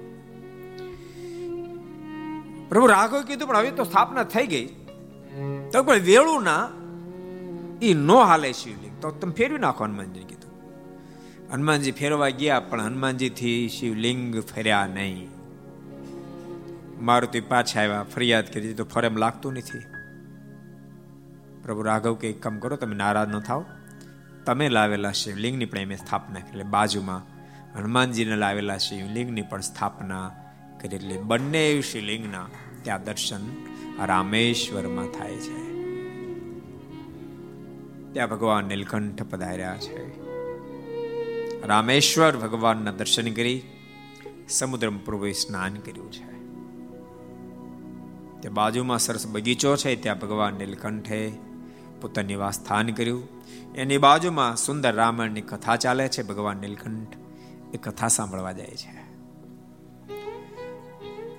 પ્રભુ 2.68 2.86
રાઘવ 2.86 3.22
કીધું, 3.22 3.48
પણ 3.48 3.56
હવે 3.56 3.70
તો 3.70 3.84
સ્થાપના 3.84 4.24
થઈ 4.24 4.46
ગઈ. 4.46 4.66
તો 5.72 5.82
પણ 5.82 5.98
વેળું 6.00 6.42
ના 6.42 6.64
એ 7.82 7.94
નો 7.94 8.18
હાલે 8.24 8.52
શિવલિંગ. 8.52 8.94
તો 9.02 9.10
તમે 9.10 9.32
ફેરવી 9.32 9.58
નાખો 9.58 9.84
હનુમાનજી 9.84 10.22
કીધું. 10.22 10.52
હનુમાનજી 11.52 11.92
ફેરવા 11.92 12.28
ગયા, 12.28 12.60
પણ 12.60 12.80
હનુમાનજી 12.80 13.28
થી 13.28 13.68
શિવલિંગ 13.68 14.40
ફેર્યા 14.54 14.86
નહીં. 14.86 15.33
મારુતિ 17.00 17.40
પાછા 17.40 17.80
આવ્યા, 17.80 18.02
ફરિયાદ 18.02 18.52
કરી 18.52 18.74
તો 18.74 18.84
ફરેમ 18.84 19.16
લાગતું 19.16 19.52
નથી. 19.52 19.78
પ્રભુ 21.62 21.82
રાઘવ 21.82 22.14
કે, 22.14 22.28
એક 22.28 22.42
કામ 22.42 22.58
કરો, 22.58 22.76
તમે 22.76 22.96
નારાજ 22.96 23.28
ન 23.28 23.40
થાઓ. 23.40 23.64
તમે 24.46 24.68
લાવેલા 24.68 25.12
શિવલિંગની 25.12 25.64
પણ 25.64 25.78
એમ 25.78 25.94
સ્થાપના 25.94 26.40
કરી. 26.40 26.48
એટલે 26.48 26.64
બાજુમાં 26.64 27.26
હનુમાનજીને 27.78 28.36
લાવેલા 28.36 28.76
શિવલિંગની 28.76 29.42
પણ 29.42 29.60
સ્થાપના 29.60 30.32
કરી. 30.82 30.96
એટલે 30.96 31.16
બંને 31.16 31.80
શિવલિંગના 31.80 32.46
ત્યાં 32.82 33.04
દર્શન 33.04 33.40
રામેશ્વરમાં 34.06 35.06
થાય 35.06 35.36
છે. 35.36 35.74
ત્યાં 38.12 38.28
ભગવાન 38.28 38.64
નીલકંઠ 38.64 39.22
પધાર્યા 39.22 39.76
છે. 39.76 40.24
રામેશ્વર 41.66 42.36
ભગવાનના 42.36 42.92
દર્શન 42.92 43.32
કરી 43.32 43.62
સમુદ્ર 44.48 44.90
પ્રભુએ 44.90 45.32
સ્નાન 45.32 45.74
કર્યું 45.74 46.12
છે. 46.12 46.33
તે 48.44 48.50
બાજુમાં 48.50 48.98
સરસ 48.98 49.26
બગીચો 49.26 49.76
છે, 49.76 49.96
ત્યાં 49.96 50.18
ભગવાન 50.18 50.54
નીલકંઠે 50.54 51.32
પોતાનું 52.00 52.28
નિવાસ 52.28 52.54
સ્થાન 52.54 52.88
કર્યું. 52.88 53.28
એની 53.74 53.98
બાજુમાં 53.98 54.56
સુંદર 54.56 54.94
રામાયણની 54.94 55.40
કથા 55.40 55.76
ચાલે 55.76 56.08
છે, 56.08 56.22
ભગવાન 56.22 56.56
નીલકંઠ 56.56 57.08
એ 57.74 57.78
કથા 57.78 58.08
સાંભળવા 58.08 58.52
જાય 58.52 58.66
છે. 58.66 59.04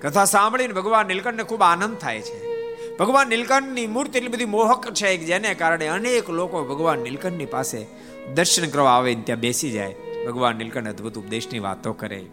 કથા 0.00 0.24
સાંભળીને 0.24 0.72
ભગવાન 0.72 1.06
નીલકંઠને 1.06 1.42
ખૂબ 1.42 1.62
આનંદ 1.62 1.96
થાય 1.96 2.20
છે. 2.20 2.56
ભગવાન 2.96 3.28
નીલકંઠની 3.28 3.86
મૂર્તિ 3.86 4.18
એટલી 4.18 4.30
બધી 4.30 4.44
મોહક 4.44 4.94
છે 4.94 5.16
કે 5.16 5.24
જેને 5.24 5.54
કારણે 5.54 5.86
અનેક 5.86 6.30
લોકો 6.30 6.64
ભગવાન 6.64 6.98
નીલકંઠની 6.98 7.46
પાસે 7.46 7.86
દર્શન 8.34 8.70
કરવા 8.70 8.90
આવે 8.90 9.14
ત્યાં 9.14 9.40
બેસી 9.40 9.70
જાય. 9.70 9.94
ભગવાન 10.26 10.56
નીલકંઠ 10.56 10.88
અદભુત 10.88 11.18
ઉપદેશની 11.18 11.58
વાતો 11.58 11.92
કરે. 11.92 12.26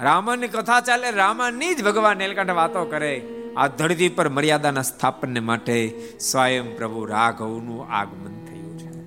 રામની 0.00 0.48
કથા 0.48 0.80
ચાલે 0.80 1.10
રામાની 1.10 1.74
જ 1.74 1.84
ભગવાન 1.84 2.16
નીલકંઠ 2.16 2.50
વાતો 2.50 2.84
કરે. 2.84 3.28
આ 3.56 3.66
ધરતી 3.66 4.08
પર 4.08 4.28
મર્યાદાના 4.28 4.82
સ્થાપનને 4.82 5.40
માટે 5.40 6.02
સ્વયં 6.20 6.76
પ્રભુ 6.76 7.04
રાઘવનું 7.04 7.86
આગમન 7.90 8.46
થયું 8.46 8.78
છે. 8.78 9.04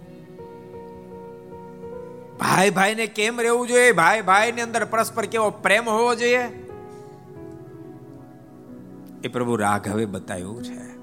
ભાઈ 2.38 2.70
ભાઈને 2.70 3.08
કેમ 3.08 3.42
રહેવું 3.42 3.68
જોઈએ? 3.68 3.92
ભાઈ 3.92 4.22
ભાઈની 4.22 4.62
અંદર 4.62 4.86
પરસ્પર 4.86 5.26
કેવો 5.26 5.50
પ્રેમ 5.50 5.90
હોવો 5.90 6.16
જોઈએ? 6.16 6.44
એ 9.24 9.28
પ્રભુ 9.28 9.56
રાઘવે 9.56 10.06
બતાવ્યું 10.06 10.64
છે. 10.64 10.98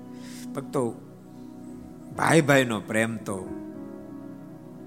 ભક્તો, 0.52 0.94
ભાઈ 2.16 2.40
ભાઈનો 2.40 2.80
પ્રેમ 2.80 3.16
તો 3.16 3.36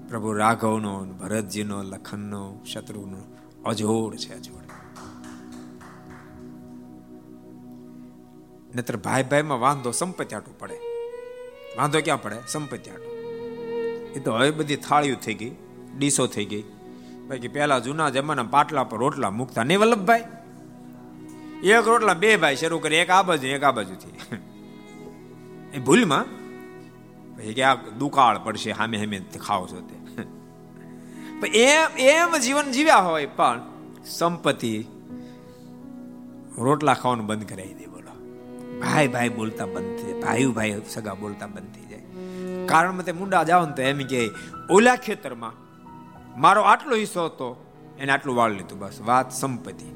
પ્રભુ 0.08 0.32
રાઘવનો, 0.32 1.04
ભરતજીનો, 1.04 1.82
લખનનો, 1.82 2.60
શત્રુનો 2.72 3.18
અજોડ 3.64 4.16
છે, 4.16 4.34
અજોડ. 4.34 4.63
નતર 8.76 8.96
ભાઈ 8.96 9.22
ભાઈમાં 9.22 9.60
વાંધો 9.60 9.90
સંપત્તિ 9.90 10.34
આટું 10.34 10.56
પડે. 10.58 10.76
વાંધો 11.78 11.98
ક્યાં 12.00 12.22
પડે? 12.22 12.38
સંપત્તિ 12.48 12.90
આટું 12.90 13.12
એ 14.16 14.18
તો 14.20 14.30
હવે 14.38 14.50
બધી 14.50 14.80
થાળીઓ 14.86 15.16
થઈ 15.24 15.34
ગઈ 15.34 15.52
ડીસો 15.98 16.26
થઈ 16.26 16.44
ગઈ. 16.44 16.64
બાકી 17.28 17.48
પહેલા 17.48 17.78
જૂના 17.78 18.10
જમાના 18.10 18.42
પાટલા 18.42 18.84
પર 18.84 18.98
રોટલા 18.98 19.30
મૂકતા 19.30 19.64
નહીં 19.64 19.80
વલ્લભભાઈ? 19.80 20.24
એક 21.74 21.86
રોટલા 21.86 22.14
બે 22.14 22.36
ભાઈ 22.36 22.56
શરૂ 22.56 22.78
કરી, 22.78 22.96
એક 22.96 23.10
આ 23.10 23.22
બાજુ, 23.22 23.46
એક 23.46 23.62
આ 23.62 23.72
બાજુથી 23.72 24.14
એ 25.74 25.78
ભૂલમાં? 25.78 26.26
પછી 27.36 27.54
કે 27.54 27.62
આ 27.62 27.74
દુકાળ 27.98 28.38
પડશે, 28.44 28.70
હામે 28.70 28.96
હામે 28.98 29.18
ખાવ 29.46 29.62
છો 29.66 29.80
તે. 29.88 29.96
એમ 31.62 31.90
એમ 32.08 32.36
જીવન 32.36 32.68
જીવ્યા 32.70 33.06
હોય 33.08 33.26
પણ 33.26 33.58
સંપત્તિ 34.10 34.74
રોટલા 36.58 36.94
ખાવાનું 36.94 37.26
બંધ 37.26 37.48
કરાવી 37.48 37.74
દે 37.74 37.86
ભાઈ 38.80 39.08
ભાઈ 39.08 39.28
બોલતા 39.28 39.66
બંધ 39.66 39.98
થઈ 39.98 40.12
જાય, 40.12 40.20
ભાઈ 40.20 40.46
ભાઈ 40.46 40.82
સગા 40.88 41.14
બોલતા 41.14 41.46
બંધ 41.46 41.74
થઈ 41.74 41.86
જાય. 41.86 42.00
કારણ 42.66 43.02
તે 43.02 43.12
મુંડા 43.12 43.42
જાવ 43.42 43.66
ને 43.66 43.74
તો 43.74 43.82
એમ 43.82 43.98
કે, 43.98 44.30
ઓલા 44.70 44.96
ખેતરમાં 44.96 45.52
મારો 46.40 46.62
આટલો 46.62 46.96
હિસ્સો 46.96 47.24
હતો, 47.24 47.72
એને 47.98 48.12
આટલું 48.12 48.36
વાળ 48.36 48.52
લીધું, 48.52 48.78
બસ, 48.78 49.00
વાત 49.00 49.32
સંપત્તિ. 49.32 49.90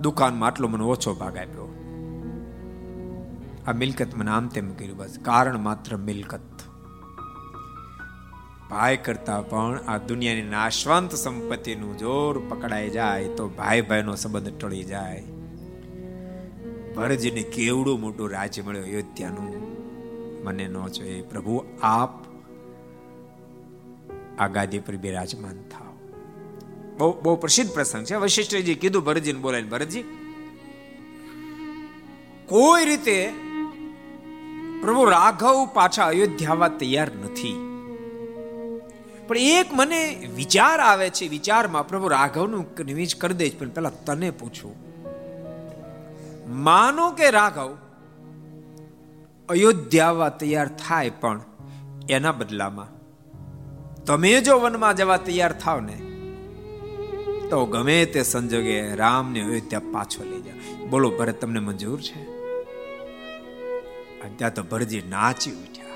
દુકાનમાં 0.00 0.46
આટલો 0.46 0.68
મને 0.68 0.84
ઓછો 0.84 1.14
ભાગ 1.14 1.36
આપ્યો. 1.36 1.68
આ 3.66 3.72
મિલકત 3.72 4.14
મને 4.14 4.30
આમ 4.30 4.48
તેમ 4.48 4.74
કર્યું, 4.74 4.96
બસ, 4.96 5.18
કારણ 5.22 5.58
માત્ર 5.58 5.96
મિલકત. 5.96 6.40
ભાઈ 8.70 8.96
કરતા 8.96 9.40
પણ 9.40 9.80
આ 9.88 9.98
દુનિયાની 9.98 10.42
નાશવંત 10.42 11.12
સંપત્તિનું 11.12 11.98
જોર 11.98 12.42
પકડાઈ 12.48 12.90
જાય 12.90 13.28
તો 13.28 13.48
ભાઈ 13.48 13.80
ભાઈનો 13.80 14.14
સંબંધ 14.14 14.58
ટળી 14.58 14.84
જાય. 14.84 15.24
ભરતજીને 16.96 17.42
કેવડું 17.42 18.00
મોટું 18.00 18.30
રાજ્ય 18.30 18.62
મળ્યું, 18.62 18.84
અયોધ્યાનું? 18.84 19.50
મને 20.44 20.68
ન 20.68 20.86
જોઈએ. 20.86 21.22
પ્રભુ, 21.22 21.64
આપ 21.82 22.22
આ 24.38 24.48
ગાદી 24.48 24.78
પર 24.78 24.96
બિરાજમાન 24.96 25.62
થાવ 25.70 25.92
બહુ 26.98 27.20
બહુ 27.22 27.36
પ્રસિદ્ધ 27.36 27.70
પ્રસંગ 27.70 28.04
છે. 28.04 28.14
વશિષ્ઠજી 28.14 28.74
કીધું 28.74 29.04
ભરતજીને 29.04 29.40
બોલાય 29.40 29.62
ભરતજી, 29.62 30.02
કોઈ 32.46 32.84
રીતે 32.84 33.32
પ્રભુ 34.80 35.04
રાઘવ 35.04 35.68
પાછા 35.74 36.06
અયોધ્યા 36.06 36.68
તૈયાર 36.68 37.10
નથી. 37.24 37.68
પણ 39.28 39.38
એક 39.38 39.66
મને 39.72 40.28
વિચાર 40.36 40.80
આવે 40.80 41.10
છે, 41.10 41.28
વિચારમાં 41.28 41.88
પ્રભુ 41.88 42.08
રાઘવનું 42.08 42.84
નિવેશ 42.84 43.14
કરી 43.14 43.34
દઈશ 43.34 43.58
પણ 43.58 43.68
પેલા 43.68 43.90
તને 43.90 44.30
પૂછું. 44.30 44.91
માનો 46.52 47.10
કે 47.10 47.30
રાઘવ 47.30 47.70
અયોધ્યા 49.48 50.28
તૈયાર 50.28 50.68
થાય 50.68 51.10
પણ 51.10 51.40
એના 52.10 52.32
બદલામાં. 52.32 52.90
તમે 54.04 54.40
જો 54.40 54.58
વનમાં 54.58 54.96
જવા 54.96 55.16
તૈયાર 55.16 55.52
થાવ 55.52 55.80
ને, 55.80 55.98
તો 57.50 57.64
ગમે 57.66 58.04
તે 58.06 58.22
સંજોગે 58.22 58.94
રામને 58.94 59.40
અયોધ્યા 59.40 59.80
પાછો 59.92 60.24
લઈ 60.24 60.40
જાવ 60.40 60.86
બોલો, 60.86 61.10
ભરત 61.10 61.40
તમને 61.40 61.60
મંજૂર 61.60 62.00
છે? 62.00 62.20
ત્યાં 64.36 64.54
તો 64.54 64.62
ભરજી 64.62 65.02
નાચી 65.10 65.52
ઉઠ્યા. 65.52 65.90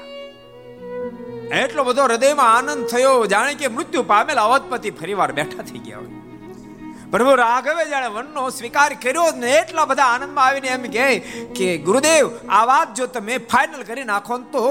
એટલો 1.57 1.85
બધો 1.85 2.03
હૃદયમાં 2.05 2.57
આનંદ 2.57 2.87
થયો, 2.87 3.27
જાણે 3.27 3.55
કે 3.55 3.69
મૃત્યુ 3.69 4.03
પામેલા 4.03 4.45
અવધપતિ 4.45 4.91
ફરીવાર 4.91 5.33
બેઠા 5.33 5.63
થઈ 5.63 5.79
ગયા 5.79 5.99
હોય. 5.99 6.16
પ્રભુ 7.11 7.35
રાઘવે 7.35 7.85
જાણે 7.91 8.07
વનનો 8.07 8.51
સ્વીકાર 8.51 8.93
કર્યો 9.03 9.27
ને 9.37 9.51
એટલા 9.53 9.85
બધા 9.85 10.05
આનંદમાં 10.05 10.45
આવીને 10.45 10.69
એમ 10.69 10.83
કહે 10.83 11.19
કે, 11.55 11.79
ગુરુદેવ, 11.79 12.31
આ 12.49 12.65
વાત 12.65 12.95
જો 12.95 13.07
તમે 13.07 13.39
ફાઇનલ 13.39 13.83
કરી 13.83 14.05
નાખો 14.05 14.39
તો 14.39 14.65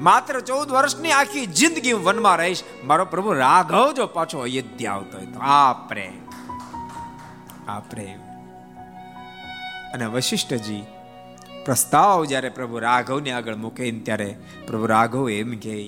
માત્ર 0.00 0.40
ચૌદ 0.40 0.70
વર્ષની 0.70 1.12
આખી 1.12 1.46
જિંદગી 1.46 1.92
વનમાં 1.92 2.36
રહીશ. 2.36 2.62
મારો 2.84 3.04
પ્રભુ 3.04 3.32
રાઘવ 3.32 3.92
જો 3.92 4.06
પાછો 4.06 4.38
અયોધ્યા 4.38 4.92
આવતો 4.92 5.18
હોય 5.18 5.26
તો. 5.26 5.40
આ 5.40 5.72
પ્રેમ 5.72 6.18
આ 7.68 7.80
પ્રેમ 7.80 8.20
અને 9.94 10.06
વશિષ્ઠજી 10.06 10.82
પ્રસ્તાવ 11.64 12.24
જ્યારે 12.24 12.48
પ્રભુ 12.48 12.78
રાઘવને 12.78 13.30
આગળ 13.32 13.56
મૂકે 13.56 13.90
ત્યારે 13.90 14.36
પ્રભુ 14.66 14.86
રાઘવ 14.86 15.30
એમ 15.30 15.56
કહે, 15.58 15.78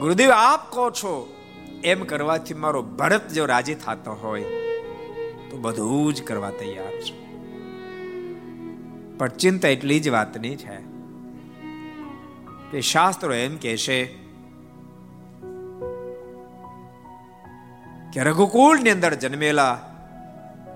ગુરુદેવ, 0.00 0.30
આપ 0.30 0.72
કહો 0.72 0.90
છો 0.90 1.14
એમ 1.84 2.04
કરવાથી 2.04 2.54
મારો 2.54 2.82
ભરત 2.82 3.28
જો 3.28 3.46
રાજી 3.46 3.74
થતો 3.74 4.12
હોય, 4.12 4.42
તો 5.50 5.58
બધું 5.60 6.14
જ 6.14 6.22
કરવા 6.22 6.50
તૈયાર 6.50 6.92
છું. 7.00 7.22
પણ 9.18 9.28
ચિંતા 9.28 9.68
એટલી 9.68 10.00
જ 10.00 10.08
વાતની 10.08 10.56
છે 10.56 10.76
કે 12.70 12.80
શાસ્ત્રો 12.80 13.34
એમ 13.34 13.56
કહેશે 13.56 14.04
કે 18.12 18.22
રઘુકુળની 18.22 18.90
અંદર 18.90 19.14
જન્મેલા 19.14 19.80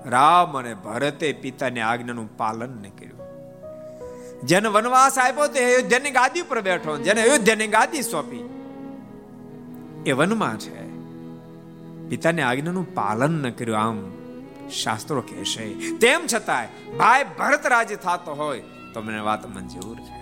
રામ 0.05 0.57
અને 0.57 0.73
ભરતે 0.73 1.33
પિતાની 1.33 1.79
આજ્ઞાનું 1.79 2.37
પાલન 2.37 2.69
ન 2.69 2.89
કર્યું. 2.89 3.17
જેને 4.43 4.69
વનવાસ 4.69 5.17
આપ્યો 5.17 5.47
તે 5.47 5.65
અયોધ્યાની 5.65 6.11
ગાદી 6.11 6.41
પર 6.41 6.61
બેઠો, 6.61 6.97
જેને 6.97 7.21
અયોધ્યાની 7.21 7.67
ગાદી 7.67 8.01
સોંપી. 8.01 8.43
એ 10.05 10.11
વનમાં 10.11 10.57
છે. 10.57 10.86
પિતાની 12.09 12.41
આજ્ઞાનું 12.41 12.95
પાલન 12.95 13.31
ન 13.31 13.49
કર્યું, 13.49 13.79
આમ 13.79 14.11
શાસ્ત્રો 14.69 15.21
કહેશે 15.21 15.65
તેમ 15.97 16.21
છતાંય 16.33 16.67
ભાઈ 16.97 17.23
ભરત 17.39 17.65
રાજ 17.65 17.93
થતો 17.93 18.33
હોય 18.33 18.61
તો 18.93 19.01
મને 19.01 19.19
વાત 19.19 19.47
મંજૂર 19.47 19.97
છે 19.97 20.17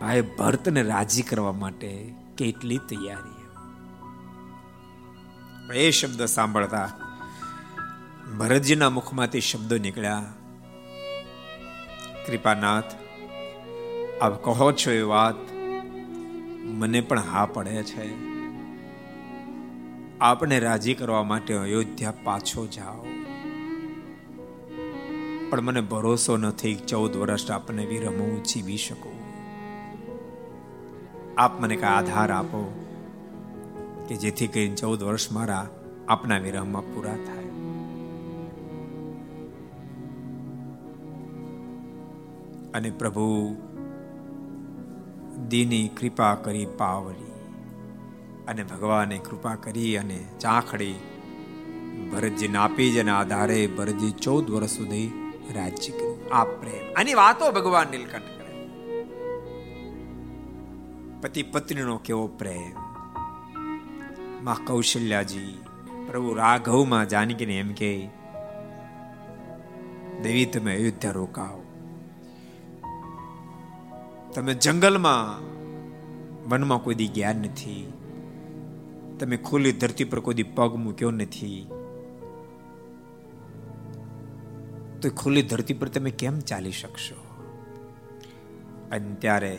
ભાઈ 0.00 0.20
ભરતને 0.20 0.82
રાજી 0.82 1.22
કરવા 1.22 1.52
માટે 1.52 2.14
કેટલી 2.36 2.78
તૈયારી 2.78 3.38
એ 5.74 5.90
શબ્દ 5.90 6.24
સાંભળતા 6.24 6.88
ભરતજીના 8.38 8.90
મુખમાંથી 8.90 9.40
શબ્દો 9.40 9.78
નીકળ્યા. 9.78 10.24
કૃપાનાથ, 12.26 12.92
આપ 14.22 14.44
કહો 14.44 14.72
છો 14.72 14.90
એ 14.90 15.02
વાત, 15.02 15.38
મને 16.64 17.00
પણ 17.00 17.18
હા 17.18 17.46
પડે 17.46 17.82
છે. 17.82 18.27
આપને 20.20 20.58
રાજી 20.58 20.94
કરવા 20.94 21.22
માટે 21.22 21.54
અયોધ્યા 21.54 22.12
પાછો 22.24 22.66
જાઓ. 22.66 23.06
પણ 25.50 25.60
મને 25.60 25.80
ભરોસો 25.80 26.36
નથી 26.36 26.74
ચૌદ 26.74 27.16
વર્ષ 27.16 27.50
આપને 27.50 27.86
વિરમો 27.86 28.40
જીવી 28.40 28.76
શકું. 28.76 29.12
આપ 31.38 31.60
મને 31.60 31.76
કઈ 31.76 31.82
આધાર 31.82 32.30
આપો 32.30 32.84
કે 34.08 34.16
જેથી 34.16 34.46
કરીને 34.46 34.74
ચૌદ 34.74 35.02
વર્ષ 35.02 35.32
મારા 35.32 35.68
આપના 36.08 36.38
વિરહમાં 36.38 36.94
પૂરા 36.94 37.16
થાય. 37.16 37.44
અને 42.74 42.90
પ્રભુ, 42.90 43.56
દીની 45.48 45.88
કૃપા 45.88 46.34
કરી 46.34 46.66
પાવરી 46.66 47.27
અને 48.48 48.62
ભગવાને 48.62 49.18
કૃપા 49.18 49.54
કરી 49.54 49.96
અને 49.96 50.24
ચાખડી 50.40 50.94
ભરતજીને 52.12 52.58
આપી 52.58 52.92
જેના 52.92 53.18
આધારે 53.18 53.66
ભરતજી 53.66 54.10
ચૌદ 54.10 54.50
વર્ષ 54.50 54.70
સુધી 54.70 55.32
રાજ્ય 55.54 55.92
કર્યું. 55.92 56.34
આ 56.34 56.44
પ્રેમ. 56.44 56.94
આની 56.96 57.14
વાતો 57.14 57.52
ભગવાન 57.52 57.86
નીલકંઠ 57.90 58.22
કરે. 58.22 59.04
પતિ 61.20 61.42
પત્નીનો 61.42 61.98
કેવો 61.98 62.26
પ્રેમ. 62.26 62.80
માં 64.44 64.66
કૌશલ્યાજી 64.66 65.58
પ્રભુ 66.06 66.34
રાઘવમાં 66.34 67.08
જાનકીને 67.08 67.58
એમ 67.58 67.72
કે 67.72 68.08
દેવી, 70.22 70.44
તમે 70.44 70.76
અયોધ્યા 70.76 71.10
રોકાઓ. 71.10 71.62
તમે 74.34 74.54
જંગલમાં 74.54 75.42
વનમાં 76.50 76.78
કોઈ 76.78 76.94
દી 76.94 77.08
ગયા 77.08 77.32
નથી. 77.32 77.92
તમે 79.20 79.36
ખુલ્લી 79.36 79.72
ધરતી 79.72 80.04
પર 80.04 80.20
કોઈ 80.20 80.42
પગ 80.42 80.74
મૂક્યો 80.74 81.10
નથી. 81.10 81.66
તો 85.02 85.10
ખુલ્લી 85.16 85.42
ધરતી 85.42 85.74
પર 85.74 85.88
તમે 85.88 86.10
કેમ 86.10 86.40
ચાલી 86.40 86.72
શકશો? 86.72 87.14
અને 88.90 89.14
ત્યારે 89.14 89.58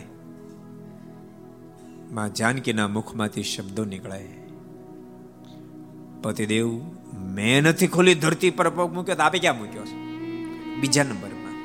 માં 2.11 2.33
જાનકીના 2.33 2.87
મુખમાંથી 2.87 3.43
શબ્દો 3.43 3.85
નીકળે. 3.85 4.27
પતિદેવ 6.21 6.81
મેં 7.19 7.61
નથી 7.61 7.87
ખુલ્લી 7.87 8.15
ધરતી 8.15 8.49
પર 8.49 8.69
પગ 8.69 8.93
મૂક્યો, 8.93 9.15
તો 9.15 9.23
આપે 9.23 9.39
ક્યાં 9.39 9.57
મૂક્યો 9.57 9.85
છે? 9.85 9.95
બીજા 10.81 11.03
નંબરમાં, 11.03 11.55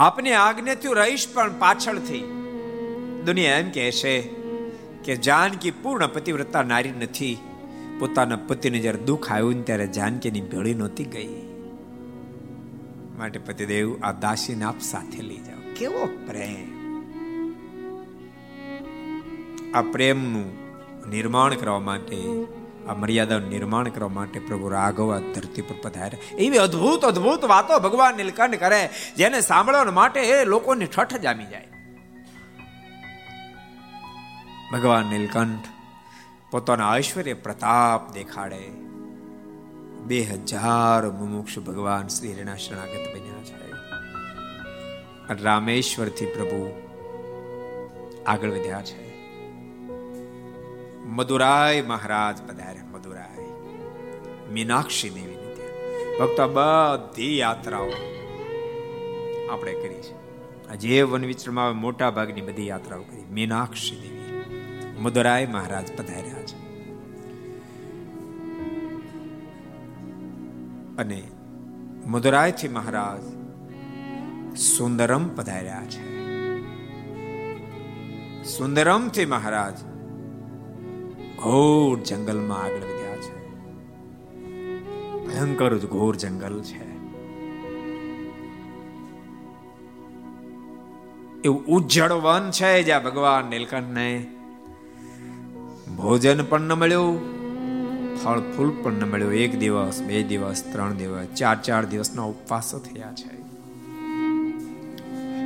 આપને 0.00 0.34
આજ્ઞાથી 0.34 0.88
રહીશ 0.88 1.28
પણ 1.34 1.58
પાછળથી. 1.58 2.18
દુનિયા 3.26 3.58
એમ 3.58 3.70
કહે 3.70 3.90
છે 3.90 4.33
કે 5.04 5.16
જાનકી 5.16 5.70
પૂર્ણ 5.70 6.06
પતિવ્રતા 6.06 6.62
નારી 6.62 6.90
નથી. 6.90 7.38
પોતાના 7.98 8.36
પતિને 8.36 8.78
જ્યારે 8.78 8.98
દુઃખ 8.98 9.32
આવ્યું 9.32 9.64
ત્યારે 9.64 9.86
જાનકીની 9.86 10.40
ભેળી 10.40 10.74
નહોતી 10.74 11.04
ગઈ. 11.04 11.42
માટે 13.18 13.38
પતિદેવ 13.38 14.00
આ 14.02 14.12
દાસીને 14.12 14.64
આપ 14.64 14.80
સાથે 14.80 15.22
લઈ 15.22 15.36
જાઓ. 15.36 15.74
કેવો 15.76 16.06
પ્રેમ. 16.26 16.74
આ 19.74 19.82
પ્રેમનું 19.82 20.64
નિર્માણ 21.10 21.54
કરવા 21.54 21.80
માટે, 21.80 22.22
આ 22.88 22.94
મર્યાદાનું 22.94 23.48
નિર્માણ 23.48 23.88
કરવા 23.88 24.08
માટે 24.08 24.40
પ્રભુ 24.40 24.68
રાઘવ 24.68 25.14
આ 25.14 25.18
ધરતી 25.18 25.62
પર 25.62 25.74
પધાર્યા. 25.82 26.36
એવી 26.38 26.58
અદ્ભુત 26.58 27.04
અદ્ભુત 27.04 27.44
વાતો 27.44 27.78
ભગવાન 27.78 28.16
નીલકંઠ 28.16 28.54
કરે, 28.54 28.90
જેને 29.16 29.40
સાંભળવા 29.40 29.84
માટે 29.84 30.20
એ 30.20 30.44
લોકોને 30.44 30.86
ઠઠ 30.86 31.16
જામી 31.16 31.44
જાય. 31.46 31.68
ભગવાન 34.72 35.06
નીલકંઠ 35.06 35.64
પોતાના 36.50 36.96
ઐશ્વર્ય 36.96 37.34
પ્રતાપ 37.34 38.12
દેખાડે. 38.12 38.68
બે 40.06 40.20
હજાર 40.20 41.10
મુમુક્ષ 41.10 41.58
ભગવાન 41.58 42.08
શ્રી 42.08 42.32
હરિના 42.32 42.56
શરણાગત 42.56 43.14
બન્યા 43.14 43.44
છે. 43.44 43.64
રામેશ્વરથી 45.42 46.26
પ્રભુ 46.26 46.82
આગળ 48.26 48.50
વધ્યા 48.50 48.82
છે. 48.82 49.14
મદુરાય 51.06 51.82
મહારાજ 51.82 52.42
પધાર્યા, 52.42 52.84
મદુરાય. 52.84 53.46
મીનાક્ષી 54.52 55.10
દેવીને 55.10 55.54
ત્યાં 55.54 56.18
ભક્તો, 56.18 56.48
બધી 56.48 57.38
યાત્રાઓ 57.38 57.90
આપણે 59.50 59.72
કરી 59.72 60.02
છે. 60.02 60.24
જે 60.76 61.02
વન 61.02 61.24
વિચરમાં 61.24 61.76
મોટા 61.76 62.10
ભાગની 62.10 62.40
બધી 62.40 62.66
યાત્રાઓ 62.66 63.02
કરી. 63.02 63.24
મીનાક્ષી 63.32 63.96
દેવી. 63.96 64.23
મદુરાય 64.98 65.46
મહારાજ 65.46 65.92
પધાર્યા 65.96 66.42
છે. 66.42 66.64
અને 70.96 71.22
મદુરાયથી 72.06 72.68
મહારાજ 72.68 73.22
સુંદરમ 74.56 75.28
પધાર્યા 75.28 75.82
છે. 75.84 76.14
સુંદરમથી 78.44 79.26
મહારાજ 79.26 79.84
ઘોર 81.36 82.00
જંગલમાં 82.00 82.62
આગળ 82.62 82.76
વધ્યા 82.76 83.16
છે. 83.16 83.50
ભયંકર 85.26 85.78
ઘોર 85.78 86.16
જંગલ 86.16 86.62
છે. 86.62 86.94
એવું 91.44 91.66
ઉજ્જડ 91.66 92.12
વન 92.12 92.50
છે 92.50 92.82
જ્યાં 92.82 93.02
ભગવાન 93.02 93.44
નીલકંઠને 93.44 94.26
ભોજન 95.96 96.44
પણ 96.44 96.60
ન 96.60 96.72
મળ્યું, 96.72 97.34
ફળ 98.24 98.38
ફૂલ 98.38 98.82
પણ 98.82 98.92
ન 98.92 99.10
મળ્યું. 99.10 99.34
એક 99.34 99.58
દિવસ, 99.58 100.02
બે 100.02 100.22
દિવસ, 100.22 100.64
ત્રણ 100.72 100.94
દિવસ, 100.94 101.26
ચાર 101.36 101.56
ચાર 101.56 101.84
દિવસના 101.84 102.22
ઉપવાસો 102.22 102.78
થયા 102.78 103.12
છે. 103.12 103.44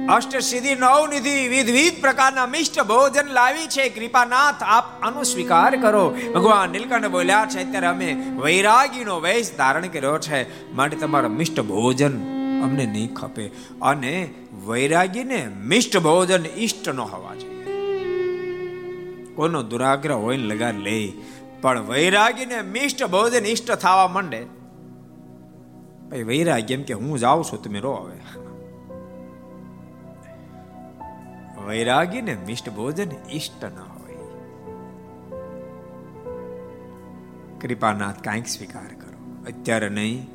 અષ્ટસિદ્ધિ, 0.07 0.75
નવનિધિ 0.75 1.49
વિવિધ 1.49 2.01
પ્રકારના 2.01 2.47
મિષ્ટ 2.47 2.81
ભોજન 2.81 3.27
લાવી 3.27 3.67
છે. 3.67 3.89
કૃપાનાથ, 3.89 4.63
આપ 4.63 5.03
આનો 5.03 5.23
સ્વીકાર 5.23 5.77
કરો. 5.77 6.17
ભગવાન 6.35 6.71
નીલકંઠ 6.71 7.07
બોલ્યા 7.07 7.47
છે, 7.51 7.59
અત્યારે 7.59 7.87
અમે 7.87 8.23
વૈરાગીનો 8.37 9.21
વેશ 9.21 9.57
ધારણ 9.59 9.87
કર્યો 9.87 10.19
છે. 10.19 10.73
માટે 10.73 10.97
તમારો 10.97 11.29
મિષ્ટ 11.29 11.61
ભોજન 11.61 12.15
અમને 12.63 12.87
નહીં 12.87 13.15
ખપે. 13.15 13.51
અને 13.83 14.31
વૈરાગીને 14.67 15.49
મિષ્ટ 15.65 15.99
ભોજન 15.99 16.47
ઈષ્ટ 16.57 16.89
ન 16.89 17.01
હોવા 17.01 17.35
જોઈએ. 17.35 17.58
કોઈનો 19.39 19.63
દુરાગ્રહ 19.63 20.15
હોય 20.15 20.37
લગા 20.37 20.71
લે. 20.71 21.13
પણ 21.63 21.81
વૈરાગીને 21.81 22.63
મિષ્ટ 22.63 23.05
ભોજન 23.05 23.47
ઈષ્ટ 23.47 23.73
થવા 23.73 24.09
માંડે. 24.09 24.45
ભાઈ 26.11 26.23
વૈરાગ્ય 26.23 26.75
એમ 26.75 26.83
કે 26.83 26.95
હું 26.95 27.19
જાઉં 27.19 27.45
છું, 27.45 27.63
તમે 27.63 27.81
રો 27.81 27.95
હવે. 27.95 28.21
વૈરાગીને 31.67 32.37
મિષ્ટ 32.47 32.71
ભોજન 32.71 33.09
ઈષ્ટ 33.31 33.65
ન 33.65 33.79
હોય. 33.79 34.17
કૃપાનાથ, 37.61 38.23
કાંઈક 38.23 38.47
સ્વીકાર 38.47 38.87
કરો. 38.87 39.45
અત્યારે 39.47 39.89
નહીં 39.89 40.27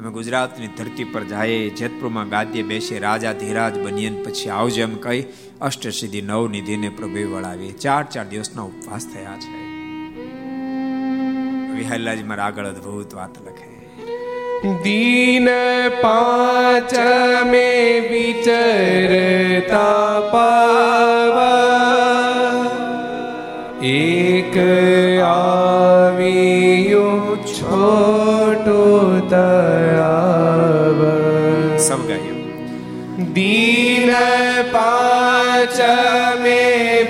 અમે 0.00 0.10
ગુજરાતની 0.10 0.72
ધરતી 0.78 1.06
પર 1.12 1.24
જાય 1.26 1.60
જેતપુરમાં 1.74 2.28
ગાદ્ય 2.28 2.64
બેસી 2.64 2.98
રાજા 2.98 3.34
ધીરાજ 3.34 3.78
બનીએ 3.78 4.10
પછી 4.24 4.50
આવજો 4.52 4.82
એમ 4.82 4.98
કહી 5.04 5.22
અષ્ટસિદ્ધિ 5.60 6.20
નવ 6.22 6.42
નિધિને 6.48 6.90
પ્રભુ 6.98 7.24
વળાવી 7.30 7.72
ચાર 7.84 8.02
ચાર 8.08 8.26
દિવસના 8.26 8.66
ઉપવાસ 8.72 9.08
થયા 9.12 9.38
છે 9.38 9.54
વિહલ્લાજી 11.72 12.28
મારા 12.32 12.50
આગળ 12.50 12.68
અદભુત 12.68 13.18
વાત 13.20 13.40
લખે 13.40 13.76
दीन 14.84 15.48
पाच 16.02 16.94
में 17.46 18.00
विचरता 18.10 19.82
पावा 20.32 21.52
एक 23.82 24.56
आवियो 25.22 27.04
મોટું 28.63 29.21
તળાવ 29.31 30.99
સૌ 31.79 31.99
ગાયું 32.01 32.39
દીન 33.33 34.11
પાંચ 34.73 35.77
મે 36.43 36.61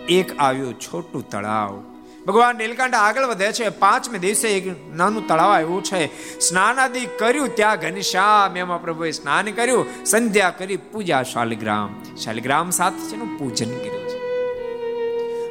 એક 0.09 0.39
આવ્યું 0.39 0.79
છોટું 0.79 1.29
તળાવ 1.29 1.83
ભગવાન 2.27 2.55
નીલકંઠ 2.55 2.93
આગળ 2.93 3.25
વધે 3.25 3.51
છે. 3.51 3.69
પાંચમે 3.69 4.17
દિવસે 4.17 4.47
એક 4.47 4.95
નાનું 4.95 5.27
તળાવ 5.27 5.49
આવ્યું 5.49 5.83
છે. 5.83 6.39
સ્નાન 6.39 6.79
આદિ 6.79 7.07
કર્યું 7.19 7.55
ત્યાં 7.55 7.79
ઘનશ્યામ 7.79 8.57
એમાં 8.57 8.81
પ્રભુએ 8.81 9.11
સ્નાન 9.11 9.45
કર્યું, 9.45 10.05
સંધ્યા 10.05 10.49
કરી 10.49 10.77
પૂજા 10.77 11.23
શાલિગ્રામ. 11.23 12.15
શાલિગ્રામ 12.15 12.69
સાથે 12.69 13.37
પૂજન 13.37 13.69
કર્યું. 13.69 14.04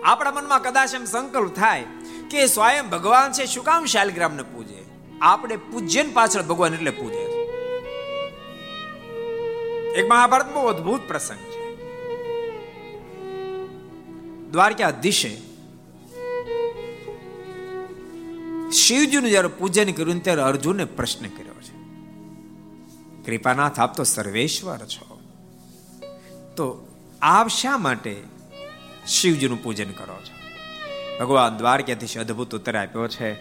આપણા 0.04 0.30
મનમાં 0.30 0.62
કદાચ 0.62 0.94
એમ 0.94 1.04
સંકલ્પ 1.04 1.54
થાય 1.54 1.84
કે 2.30 2.46
સ્વયં 2.46 2.90
ભગવાન 2.90 3.32
છે, 3.32 3.46
શું 3.46 3.64
કામ 3.64 3.84
શાલિગ્રામ 3.84 4.34
ને 4.34 4.42
પૂજે? 4.42 4.84
આપણે 5.20 5.56
પૂજ્યન 5.56 6.12
પાછળ 6.12 6.42
ભગવાન 6.42 6.74
એટલે 6.74 6.90
પૂજે. 6.90 7.34
એક 9.98 10.08
મહાભારત 10.08 10.54
બહુ 10.54 10.62
અદભુત 10.62 11.00
પ્રસંગ 11.08 11.38
છે. 11.38 11.64
દ્વારકાધીશે 14.50 15.36
શિવજીનું 18.72 19.30
જ્યારે 19.30 19.48
પૂજન 19.48 19.92
કર્યું 19.92 20.22
ત્યારે 20.22 20.42
અર્જુને 20.42 20.84
પ્રશ્ન 20.84 21.26
કર્યો 21.26 21.54
છે. 21.54 21.74
કૃપાનાથ, 23.24 23.80
આપ 23.80 23.96
તો 23.96 24.04
સર્વેશ્વર 24.04 24.78
છો. 24.78 25.20
તો 26.56 26.86
આપ 27.22 27.48
શા 27.48 27.78
માટે 27.78 28.33
શિવજીનું 29.08 29.62
પૂજન 29.62 29.90
કરો 29.90 30.14
છો. 30.14 30.34
ભગવાન 31.20 31.56
દ્વારકાધીશ 31.56 32.18
અદભુત 32.18 32.54
ઉત્તર 32.54 32.76
આપ્યો 32.76 33.08
છે. 33.08 33.32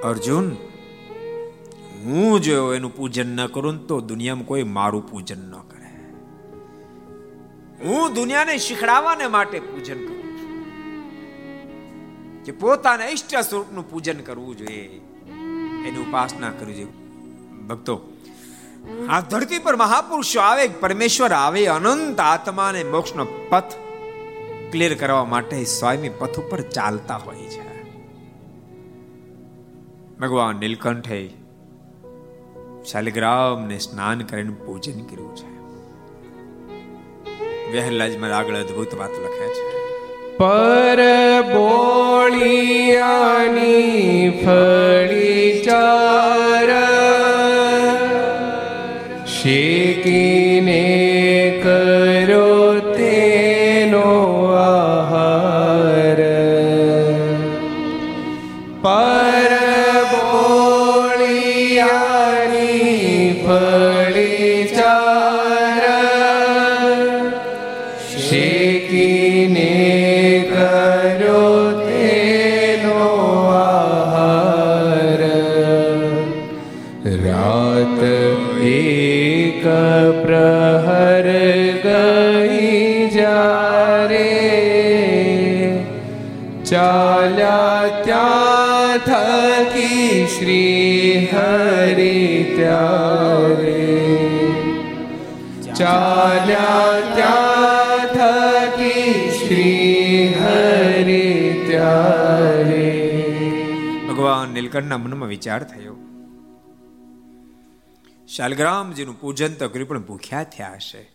અર્જુન, 0.00 0.56
હું 2.04 2.42
જો 2.42 2.74
એનું 2.74 2.96
પૂજન 2.96 3.36
ન 3.36 3.46
કરું 3.46 3.86
તો 3.86 4.00
દુનિયામાં 4.00 4.44
કોઈ 4.44 4.62
મારું 4.62 5.10
પૂજન 5.10 5.38
ન 5.38 5.52
કરે. 5.52 5.78
હું 7.84 8.14
દુનિયાને 8.14 8.58
શીખડાવવાને 8.58 9.26
માટે 9.26 9.60
પૂજન 9.60 10.06
કરું 10.06 10.18
કે 12.44 12.52
પોતાના 12.52 13.06
ઈષ્ટ 13.06 13.36
સ્વરૂપનું 13.36 13.90
પૂજન 13.90 14.20
કરવું 14.20 14.56
જોઈએ. 14.56 15.00
એની 15.88 15.98
ઉપાસના 15.98 16.50
કરવી 16.50 16.74
જોઈએ. 16.74 16.86
ભક્તો, 17.66 18.00
આ 19.08 19.20
ધરતી 19.20 19.58
પર 19.58 19.76
મહાપુરુષો 19.76 20.40
આવે 20.40 20.68
પરમેશ્વર 20.68 21.32
આવે, 21.32 21.66
અનંત 21.66 22.20
આત્માને 22.20 22.84
મોક્ષનો 22.84 23.24
પથ 23.24 23.87
ક્લિયર 24.70 24.94
કરવા 24.94 25.24
માટે 25.24 25.64
સ્વામી 25.64 26.08
પથ 26.08 26.40
ઉપર 26.40 26.60
ચાલતા 26.60 27.16
હોય 27.16 27.36
છે. 27.36 27.84
ભગવાન 30.18 30.56
નીલકંઠે 30.56 31.30
શાલિગ્રામને 32.90 33.78
સ્નાન 33.78 34.20
કરીને 34.20 34.52
પૂજન 34.66 35.04
કર્યું 35.04 35.36
છે. 35.36 35.58
વહેલાજમાં 37.72 38.38
આગળ 38.38 38.54
અદભુત 38.54 38.94
વાત 38.94 39.10
લખે 39.10 39.48
છે. 39.48 39.78
પર 40.38 40.98
બોળિયાની 41.42 44.42
ફળી 44.44 45.62
ચાર, 45.66 46.70
શેકીને 49.26 50.87
વિચાર 105.38 105.64
થયો. 105.64 105.96
શાલગ્રામજીનું 108.28 109.20
પૂજન 109.20 109.54
તો 109.54 109.68
કર્યું 109.68 109.88
પણ 109.88 110.02
ભૂખ્યા 110.02 110.44
થયા 110.44 110.74
હશે. 110.74 111.10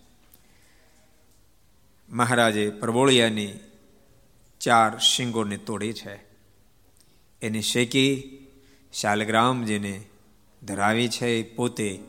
મહારાજે 2.09 2.69
પરબોળિયાની 2.69 3.59
ચાર 4.59 4.99
શિંગોને 4.99 5.57
તોડી 5.57 5.93
છે. 5.93 6.15
એને 7.41 7.61
શેકી 7.61 8.37
શાલગ્રામજીને 8.93 10.05
ધરાવી 10.63 11.09
છે 11.09 11.43
પોતે 11.43 11.99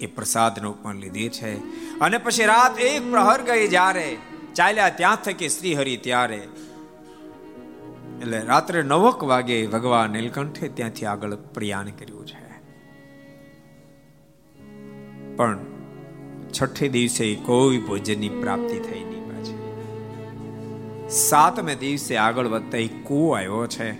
એ 0.00 0.06
પ્રસાદનો 0.06 0.72
પણ 0.72 0.96
લીધી 0.96 1.28
છે. 1.28 1.54
અને 1.98 2.18
પછી 2.18 2.44
રાત 2.44 2.78
એક 2.78 3.10
પ્રહર 3.10 3.42
ગઈ 3.42 3.68
જ્યારે 3.68 4.18
ચાલ્યા 4.54 4.88
ત્યાં 4.88 5.16
થકી 5.16 5.48
શ્રી 5.48 5.74
હરિ 5.74 5.96
ત્યારે 5.96 6.48
એટલે 8.20 8.40
રાત્રે 8.40 8.82
નવક 8.82 9.24
વાગે 9.24 9.66
ભગવાન 9.66 10.10
નીલકંઠે 10.10 10.68
ત્યાંથી 10.68 11.06
આગળ 11.06 11.34
પ્રયાણ 11.34 11.88
કર્યું 11.88 12.26
છે. 12.26 12.50
પણ 15.36 15.58
છઠ્ઠે 16.52 16.88
દિવસે 16.88 17.34
કોઈ 17.34 17.78
ભોજનની 17.78 18.28
પ્રાપ્તિ 18.28 18.78
થઈ 18.78 19.04
નહીં 19.04 19.28
પાછી. 19.28 19.58
સાતમે 21.10 21.74
દિવસે 21.74 22.16
આગળ 22.16 22.46
વધતા 22.46 22.78
એક 22.78 23.04
કૂવો 23.04 23.32
આવ્યો 23.32 23.66
છે. 23.66 23.92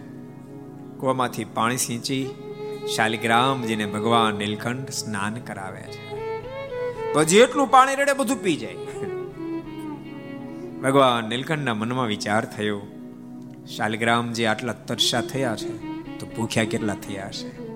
કૂવામાંથી 0.97 1.45
પાણી 1.45 1.77
સિંચી 1.77 2.31
શાલિગ્રામજીને 2.97 3.87
ભગવાન 3.87 4.35
નીલકંઠ 4.35 4.91
સ્નાન 4.91 5.35
કરાવે 5.35 5.83
છે. 5.83 6.35
તો 7.13 7.25
જેટલું 7.25 7.71
પાણી 7.71 7.95
રેડે 7.95 8.13
બધું 8.13 8.43
પી 8.43 8.57
જાય. 8.57 8.77
ભગવાન 10.83 11.25
નીલકંઠના 11.25 11.75
મનમાં 11.75 12.07
વિચાર 12.07 12.45
થયો 12.45 12.81
શાલિગ્રામજી 13.77 14.47
આટલા 14.47 14.73
તરસા 14.73 15.21
થયા 15.21 15.57
છે, 15.57 16.03
તો 16.19 16.27
ભૂખ્યા 16.27 16.65
કેટલા 16.65 16.95
થયા 16.95 17.31
છે? 17.31 17.71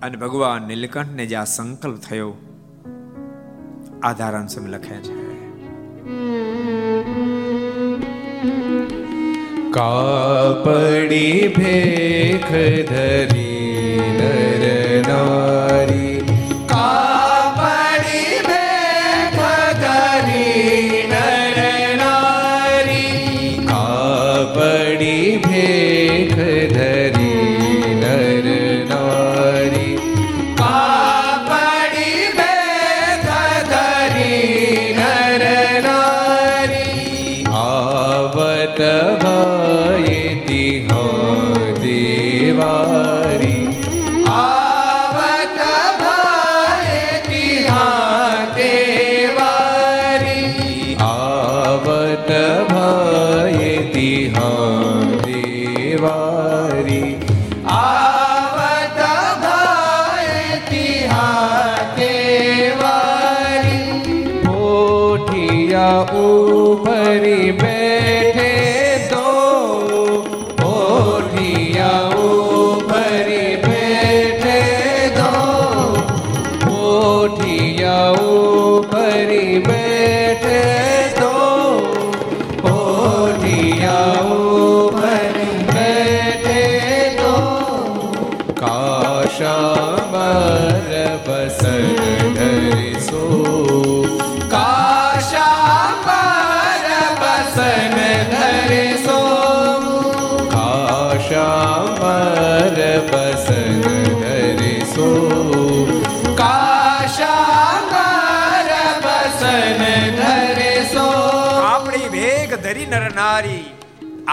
અને 0.00 0.16
ભગવાન 0.16 0.62
નીલકંઠને 0.62 1.26
જે 1.26 1.36
આ 1.36 1.44
સંકલ્પ 1.44 2.00
થયો 2.00 2.34
આધારાંશ 4.02 4.58
લખે 4.58 4.94
છે. 4.94 5.26
કાપડી 9.70 11.48
ભેખ 11.48 12.50
ધરી 12.90 13.55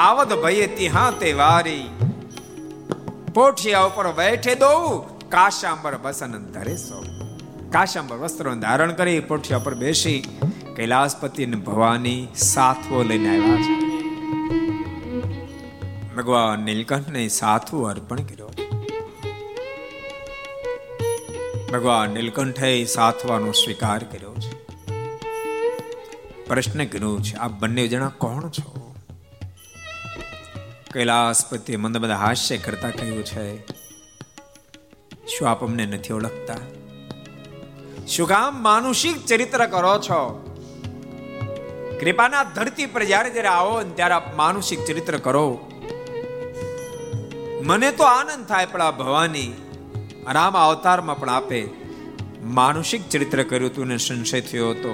આવદ 0.04 0.34
ભયે 0.34 0.68
તિહા 0.68 1.12
તે 1.12 1.34
વારી. 1.34 1.84
પોઠિયા 3.34 3.82
ઉપર 3.82 4.12
બેઠે 4.12 4.56
દો 4.56 5.00
કાશાંબર 5.30 5.98
બસન 5.98 6.32
ધરે 6.32 6.76
સો 6.76 7.04
કાશાંબર 7.72 8.16
વસ્ત્રો 8.16 8.56
ધારણ 8.56 8.94
કરી 8.94 9.20
પોઠિયા 9.20 9.60
પર 9.60 9.76
બેસી 9.76 10.24
કૈલાસપતિ 10.76 11.46
ને 11.46 11.56
ભવાની 11.56 12.28
સાથવો 12.36 13.04
લઈને 13.04 13.30
આવ્યા 13.30 13.56
છે. 13.56 13.76
ભગવાન 16.16 16.60
નીલકંઠને 16.60 17.28
સાથવો 17.28 17.84
અર્પણ 17.84 18.18
કર્યો. 18.18 18.50
ભગવાન 21.74 22.10
નીલકંઠે 22.10 22.86
સાથવાનો 22.86 23.52
સ્વીકાર 23.52 24.04
કર્યો 24.04 24.34
છે. 24.34 24.54
પ્રશ્ન 26.46 26.86
કર્યો 26.86 27.20
છે, 27.20 27.36
આ 27.36 27.48
બંને 27.48 27.88
જણા 27.88 28.12
કોણ 28.18 28.50
છો? 28.50 28.83
કૈલાસપતિ 30.94 31.76
મંદ 31.76 31.98
મંદ 31.98 32.12
હાસ્ય 32.12 32.58
કરતા 32.58 32.90
કહ્યું 32.90 33.24
છે, 33.24 33.46
શું 35.28 35.50
આપ 35.50 35.64
અમને 35.64 35.86
નથી 35.86 36.14
ઓળખતા? 36.14 36.58
શું 38.08 38.28
કામ 38.28 38.64
માનુષિક 38.64 39.26
ચરિત્ર 39.26 39.66
કરો 39.66 39.94
છો? 40.00 40.20
કૃપાના 42.02 42.44
ધરતી 42.44 42.86
પર 42.86 43.04
જ્યારે 43.04 43.30
જ્યારે 43.30 43.48
આવો 43.48 43.82
ને 43.82 43.90
ત્યારે 43.90 44.14
આપ 44.14 44.36
માનુષિક 44.36 44.86
ચરિત્ર 44.86 45.18
કરો. 45.18 45.46
મને 47.64 47.92
તો 47.92 48.04
આનંદ 48.04 48.46
થાય 48.46 48.66
પણ 48.66 48.82
આ 48.82 48.92
ભવાની 48.92 49.54
રામ 50.32 50.58
અવતારમાં 50.58 51.20
પણ 51.20 51.30
આપે. 51.30 51.70
માનુષિક 52.44 53.10
ચરિત્ર 53.10 53.44
કર્યું 53.44 53.72
હતું 53.72 53.88
ને 53.88 53.98
સંશય 53.98 54.42
થયો 54.42 54.70
હતો. 54.70 54.94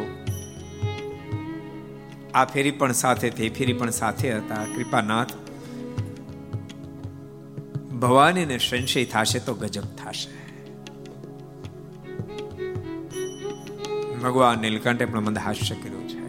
આ 2.33 2.45
ફેરી 2.45 2.71
પણ 2.71 2.91
સાથે 2.91 3.29
તે 3.29 3.49
ફેરી 3.49 3.73
પણ 3.73 3.89
સાથે 3.89 4.33
હતા, 4.33 4.63
કૃપાનાથ. 4.75 5.33
ભવાનીને 7.99 8.57
સંશય 8.57 9.05
થશે 9.05 9.39
તો 9.39 9.53
ગજબ 9.53 9.81
થશે. 9.81 10.39
ભગવાન 14.17 14.59
નીલકંઠે 14.59 15.05
પણ 15.05 15.19
મંદ 15.19 15.37
હાસ્ય 15.37 15.75
કર્યું 15.75 16.09
છે. 16.09 16.19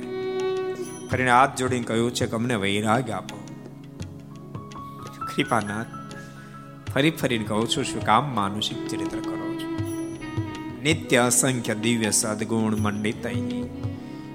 ફરીને 1.08 1.30
હાથ 1.30 1.58
જોડીને 1.58 1.84
કહ્યું 1.84 2.14
છે 2.14 2.26
કે 2.26 2.32
અમને 2.32 2.54
વૈરાગ 2.54 3.10
આપો. 3.10 3.36
કૃપાનાથ, 5.36 5.86
ફરી 6.92 7.10
ફરીને 7.10 7.44
કહું 7.44 7.68
છું, 7.68 7.84
શું 7.84 8.04
કામ 8.04 8.34
માનુષિક 8.34 8.88
ચરિત્ર 8.88 9.20
કરો 9.20 9.54
છો? 9.54 9.70
નિત્ય 10.82 11.16
અસંખ્ય 11.16 11.74
દિવ્ય 11.74 12.10
સદગુણ 12.10 12.76
મંડિત 12.76 13.26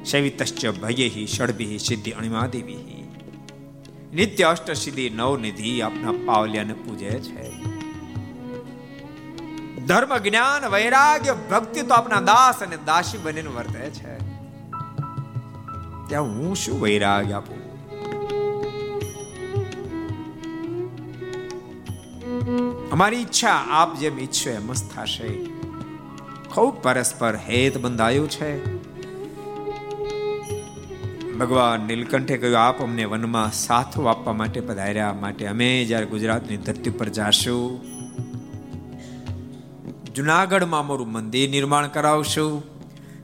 શૈવિતશ્ચ 0.05 0.67
ભયે 0.67 1.25
ષડભી 1.25 1.77
સિદ્ધિ 1.77 2.11
અણિમાદેવી. 2.11 2.94
નિત્ય 4.15 4.43
અષ્ટ 4.43 4.71
સિદ્ધિ 4.71 5.09
નવ 5.09 5.37
નિધિ 5.37 5.81
આપના 5.81 6.11
પાવલિયાને 6.25 6.73
પૂજે 6.73 7.19
છે. 7.19 7.51
ધર્મ, 9.85 10.17
જ્ઞાન, 10.17 10.65
વૈરાગ્ય, 10.65 11.35
ભક્તિ 11.51 11.81
તો 11.81 11.93
આપના 11.93 12.21
દાસ 12.21 12.63
અને 12.63 12.77
દાસી 12.77 13.17
બનીને 13.17 13.49
વર્તે 13.49 13.89
છે. 13.89 14.17
ત્યાં 16.07 16.23
હું 16.23 16.55
શું 16.55 16.81
વૈરાગ્ય 16.81 17.33
આપું? 17.33 17.65
અમારી 22.91 23.17
ઈચ્છા 23.17 23.63
આપ 23.69 23.97
જેમ 23.97 24.19
ઈચ્છો 24.19 24.49
એમ 24.49 24.73
જ 24.73 24.83
થશે. 24.95 25.45
ખૂબ 26.53 26.81
પરસ્પર 26.81 27.35
હેત 27.35 27.77
બંધાયું 27.77 28.29
છે. 28.29 28.74
ભગવાન 31.39 31.81
નીલકંઠે 31.81 32.37
કહ્યું, 32.37 32.59
આપ 32.59 32.81
અમને 32.81 33.05
વનમાં 33.05 33.51
સાથો 33.51 34.05
આપવા 34.05 34.33
માટે 34.33 34.59
પધાર્યા, 34.61 35.13
માટે 35.13 35.47
અમે 35.47 35.85
જ્યારે 35.85 36.05
ગુજરાતની 36.05 36.57
ધરતી 36.57 36.89
પર 36.89 37.09
જાશું, 37.09 37.95
જુનાગઢમાં 40.13 40.79
અમારું 40.79 41.11
મંદિર 41.11 41.49
નિર્માણ 41.49 41.87
કરાવશું 41.87 42.51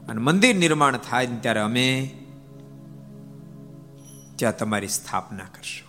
અને 0.08 0.22
મંદિર 0.22 0.56
નિર્માણ 0.56 0.98
થાય 0.98 1.26
ત્યારે 1.26 1.60
અમે 1.60 1.88
ત્યાં 4.36 4.58
તમારી 4.58 4.88
સ્થાપના 4.88 5.44
કરશું. 5.44 5.88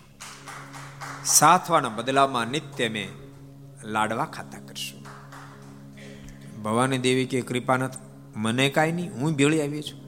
સાથવાના 1.25 1.89
બદલામાં 1.89 2.47
નિત્ય 2.47 2.87
અમે 2.87 3.07
લાડવા 3.83 4.25
ખાતા 4.25 4.59
કરશું. 4.59 5.01
ભવાની 6.63 6.97
દેવી 6.97 7.25
કે 7.25 7.41
કૃપાનાથ 7.41 7.97
મને 8.35 8.69
કાંઈ 8.69 8.91
નહીં, 8.91 9.13
હું 9.13 9.35
ભેળી 9.35 9.61
આવી 9.61 9.81
છું. 9.81 10.02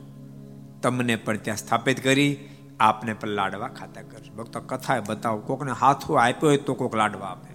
તમને 0.86 1.16
પણ 1.16 1.38
ત્યાં 1.38 1.58
સ્થાપિત 1.58 2.04
કરી, 2.04 2.32
આપને 2.80 3.14
પણ 3.14 3.28
લાડવા 3.28 3.68
ખાતા 3.68 4.02
કરશે 4.02 4.32
ભક્તો, 4.32 4.60
કથા 4.62 5.00
બતાવો. 5.08 5.40
કોકને 5.40 5.72
હાથો 5.72 6.14
આપ્યો 6.14 6.50
હોય 6.50 6.58
તો 6.58 6.74
કોક 6.74 6.96
લાડવા 6.96 7.28
આપે. 7.28 7.54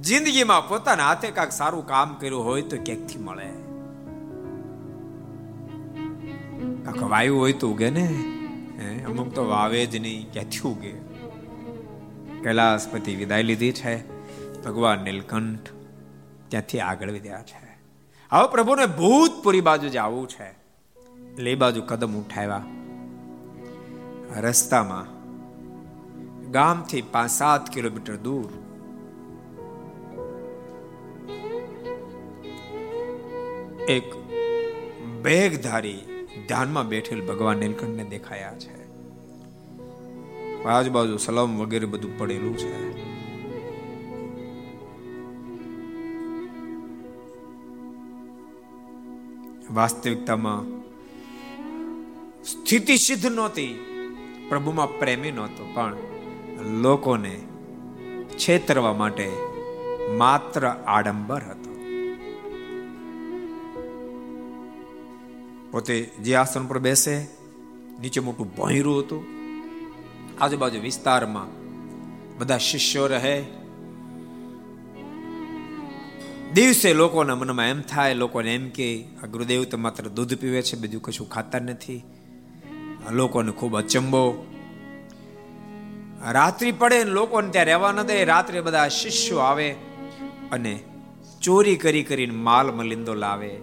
જિંદગીમાં 0.00 0.68
પોતાના 0.68 1.08
હાથે 1.08 1.30
કાંઈક 1.30 1.52
સારું 1.52 1.86
કામ 1.86 2.14
કર્યું 2.14 2.44
હોય 2.44 2.62
તો 2.62 2.76
ક્યાંકથી 2.76 3.18
મળે? 3.18 3.50
કાંક 6.84 7.02
વાયુ 7.10 7.36
હોય 7.38 7.52
તો 7.52 7.70
ઉગે 7.70 7.90
ને? 7.90 8.06
અમુક 9.04 9.34
તો 9.34 9.48
વાવે 9.48 9.86
જ 9.86 9.96
નહીં, 9.96 10.32
ક્યાંથી 10.32 10.68
ઉગે? 10.68 10.94
કૈલાસપતિ 12.42 13.14
વિદાય 13.16 13.42
લીધી 13.42 13.72
છે. 13.72 13.94
ભગવાન 14.62 14.98
નીલકંઠ 14.98 15.68
ત્યાંથી 16.48 16.80
આગળ 16.80 17.10
વધ્યા 17.10 17.42
છે. 17.42 17.62
હવે 18.32 18.48
પ્રભુને 18.48 18.86
ભૂતપુરી 18.86 19.60
બાજુ 19.60 19.88
જ 19.88 19.96
આવવું 19.96 20.28
છે. 20.28 20.61
એ 21.38 21.54
બાજુ 21.54 21.82
કદમ 21.82 22.14
ઉઠાવ્યા. 22.14 22.64
રસ્તામાં 24.40 25.22
ગામથી 26.50 27.02
પાંચ 27.02 27.30
સાત 27.30 27.70
કિલોમીટર 27.70 28.16
દૂર 28.16 28.52
એક 33.88 34.14
બેગધારી 35.22 36.26
ધ્યાનમાં 36.48 36.88
બેઠેલ 36.88 37.26
ભગવાન 37.26 37.56
નીલકંઠને 37.56 38.04
દેખાયા 38.04 38.54
છે. 38.54 38.82
આજુબાજુ 40.64 41.16
સલમ 41.16 41.58
વગેરે 41.58 41.86
બધું 41.86 42.18
પડેલું 42.18 42.58
છે. 42.58 43.02
વાસ્તવિકતામાં 49.74 50.81
સ્થિતિ 52.44 52.96
સિદ્ધ 52.96 53.26
નહોતી. 53.26 53.78
પ્રભુમાં 54.48 54.98
પ્રેમી 54.98 55.30
નહોતો, 55.30 55.70
પણ 55.74 55.96
લોકોને 56.66 57.40
છેતરવા 58.38 58.92
માટે 58.92 59.32
માત્ર 60.16 60.68
આડંબર 60.68 61.42
હતો. 61.42 61.72
પોતે 65.70 66.02
જે 66.02 66.34
આસન 66.34 66.66
પર 66.66 66.78
બેસે, 66.78 67.22
નીચે 68.00 68.20
મોટું 68.20 68.56
ભોંયરું 68.56 68.98
હતું. 68.98 69.24
આજુબાજુ 70.40 70.80
વિસ્તારમાં 70.80 71.46
બધા 72.38 72.58
શિષ્યો 72.58 73.06
રહે. 73.06 73.44
દિવસે 76.54 76.92
લોકોના 76.92 77.34
મનમાં 77.34 77.66
એમ 77.66 77.80
થાય, 77.80 78.14
લોકોને 78.14 78.54
એમ 78.54 78.68
કે, 78.68 79.04
આ 79.22 79.26
ગુરુદેવ 79.26 79.64
તો 79.64 79.78
માત્ર 79.78 80.08
દૂધ 80.08 80.34
પીવે 80.34 80.62
છે, 80.62 80.76
બીજું 80.76 81.02
કશું 81.02 81.28
ખાતા 81.28 81.58
નથી. 81.58 82.04
લોકોને 83.10 83.52
ખૂબ 83.52 83.76
અચંબો. 83.76 84.46
રાત્રિ 86.30 86.72
પડે 86.72 87.04
લોકોને 87.04 87.50
ત્યાં 87.50 87.64
રહેવા 87.64 87.92
ન 87.92 88.02
દે, 88.02 88.24
રાત્રે 88.24 88.60
બધા 88.60 88.88
શિષ્યો 88.88 89.38
આવે 89.38 89.70
અને 90.52 90.82
ચોરી 91.40 91.76
કરી 91.76 92.02
કરીને 92.02 92.34
માલ 92.34 92.72
મલિંદો 92.72 93.14
લાવે. 93.14 93.60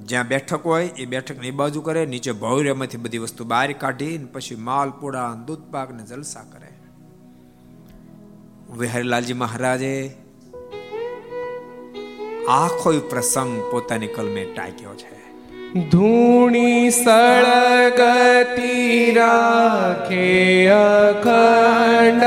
જ્યાં 0.00 0.28
બેઠક 0.28 0.66
હોય 0.66 0.86
એ 0.86 1.06
બેઠકની 1.06 1.50
બાજુ 1.50 1.80
કરે, 1.80 2.06
નીચે 2.06 2.32
ભૌર્યમાંથી 2.32 2.96
બધી 2.96 3.18
વસ્તુ 3.18 3.44
બહાર 3.44 3.72
કાઢી 3.72 4.18
પછી 4.18 4.54
માલપુડા 4.54 5.34
દૂધ 5.34 5.62
પાક 5.70 5.94
ને 5.94 6.02
જલસા 6.02 6.42
કરે. 6.42 6.68
વિહારીલાલજી 8.78 9.32
મહારાજે 9.32 10.16
આખો 12.48 13.00
પ્રસંગ 13.10 13.62
પોતાની 13.72 14.06
કલમે 14.06 14.44
ટાંક્યો 14.44 14.94
છે. 14.94 15.23
ધૂણી 15.74 16.90
સળગતી 16.90 19.12
રાખે 19.12 20.68
અખંડ. 20.68 22.22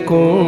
કુંડ. 0.05 0.46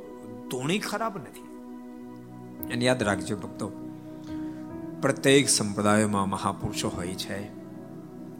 ધૂણી 0.50 0.78
ખરાબ 0.78 1.16
નથી. 1.16 1.46
એને 2.72 2.84
યાદ 2.84 3.02
રાખજો 3.02 3.36
ભક્તો. 3.36 3.70
પ્રત્યેક 5.02 5.48
સંપ્રદાયમાં 5.48 6.28
મહાપુરુષો 6.28 6.88
હોય 6.88 7.08
છે. 7.08 7.61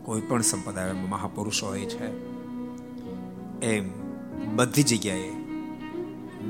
કોઈ 0.05 0.21
પણ 0.21 0.43
સંપ્રદાયમાં 0.43 1.09
મહાપુરુષો 1.09 1.67
હોય 1.67 1.81
છે, 1.81 2.07
એમ 3.67 3.91
બધી 4.57 4.83
જગ્યાએ 4.83 5.31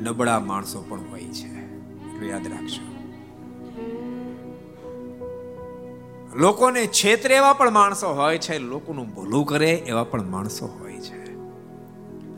નબળા 0.02 0.40
માણસો 0.40 0.84
પણ 0.88 1.00
હોય 1.10 1.24
છે. 1.24 1.46
એટલું 1.46 2.30
યાદ 2.30 2.46
રાખજો. 2.46 2.92
લોકોને 6.38 6.86
છેતરે 6.86 7.36
એવા 7.36 7.52
પણ 7.52 7.70
માણસો 7.70 8.08
હોય 8.08 8.38
છે, 8.38 8.58
લોકોનું 8.58 9.14
ભૂલું 9.14 9.46
કરે 9.46 9.70
એવા 9.70 10.04
પણ 10.04 10.30
માણસો 10.30 10.66
હોય 10.66 11.00
છે. 11.00 11.32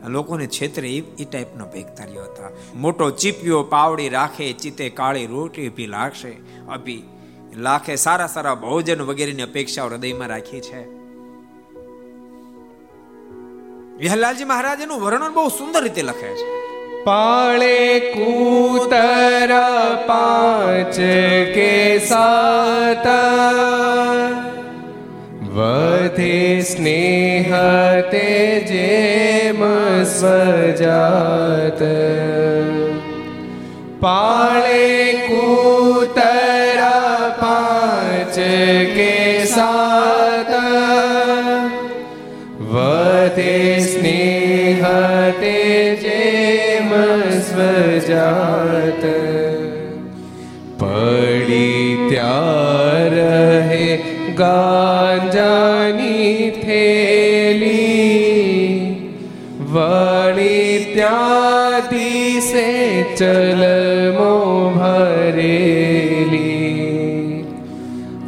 લોકોને 0.07 0.47
છેતરે 0.47 0.89
એ 0.91 1.25
ટાઈપના 1.25 1.65
ભેગતારીઓ 1.65 2.23
હતા. 2.23 2.49
મોટો 2.75 3.09
ચીપિયો 3.09 3.63
પાવડી 3.63 4.09
રાખે, 4.09 4.53
ચિતે 4.53 4.89
કાળી 4.89 5.25
રોટી 5.25 5.69
ભી 5.69 5.85
લાગશે 5.85 6.31
અભી 6.69 7.03
લાખે 7.55 7.95
સારા 7.95 8.27
સારા 8.27 8.55
ભોજન 8.55 9.01
વગેરેની 9.01 9.41
અપેક્ષાઓ 9.41 9.87
હૃદયમાં 9.87 10.27
રાખી 10.27 10.59
છે. 10.59 10.94
વિહલાલજી 13.99 14.43
મહારાજ 14.43 14.81
એનું 14.81 15.01
વર્ણન 15.01 15.33
બહુ 15.33 15.49
સુંદર 15.49 15.83
રીતે 15.83 16.01
લખે 16.01 16.35
છે. 16.35 16.47
પાળે 17.03 17.99
કૂતર 17.99 19.51
પાંચ 20.07 20.95
કે 21.55 21.99
સાત. 21.99 23.07
વધે 25.43 26.61
સ્નેહ 26.61 27.53
તે 28.11 28.59
જેમ 28.67 29.65
સ્વજાત. 30.03 31.81
પાળે 34.01 35.13
કૂતર 35.13 36.79
પાંચ 37.39 38.39
સ્વજાત 48.25 49.03
પડી 50.79 52.09
ત્યાં 52.09 53.09
રહે 53.09 53.99
ગાંજાની 54.37 56.51
થેલી. 56.63 58.09
વળી 59.59 60.93
ત્યાં 60.93 61.89
દિશે 61.89 63.03
ચલમો 63.15 64.69
ભરેલી. 64.69 67.45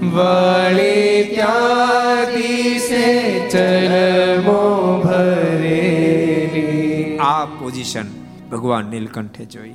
વળી 0.03 1.23
ત્યાં 1.23 2.35
દિશે 2.35 3.39
ચલમો 3.49 5.01
ભરેલી. 5.05 7.17
આ 7.17 7.45
પોઝિશન 7.45 8.16
ભગવાન 8.51 8.85
નીલકંઠે 8.85 9.45
જોઈ. 9.45 9.73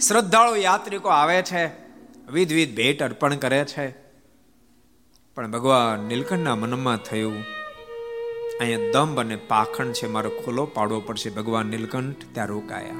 શ્રદ્ધાળુ 0.00 0.56
યાત્રિકો 0.56 1.08
આવે 1.08 1.42
છે, 1.42 1.64
વિધવિધ 2.32 2.76
ભેટ 2.76 3.02
અર્પણ 3.02 3.36
કરે 3.36 3.64
છે. 3.64 3.86
પણ 5.36 5.50
ભગવાન 5.50 6.00
નીલકંઠના 6.00 6.54
મનમાં 6.54 6.96
થયું, 6.96 7.36
અહીંયા 8.60 8.90
દંભ 8.92 9.20
અને 9.20 9.36
પાખંડ 9.36 9.92
છે, 9.92 10.06
મારો 10.06 10.30
ખુલ્લો 10.30 10.64
પાડવો 10.66 11.00
પડશે. 11.00 11.30
ભગવાન 11.30 11.66
નીલકંઠ 11.66 12.22
ત્યાં 12.32 12.48
રોકાયા. 12.48 12.98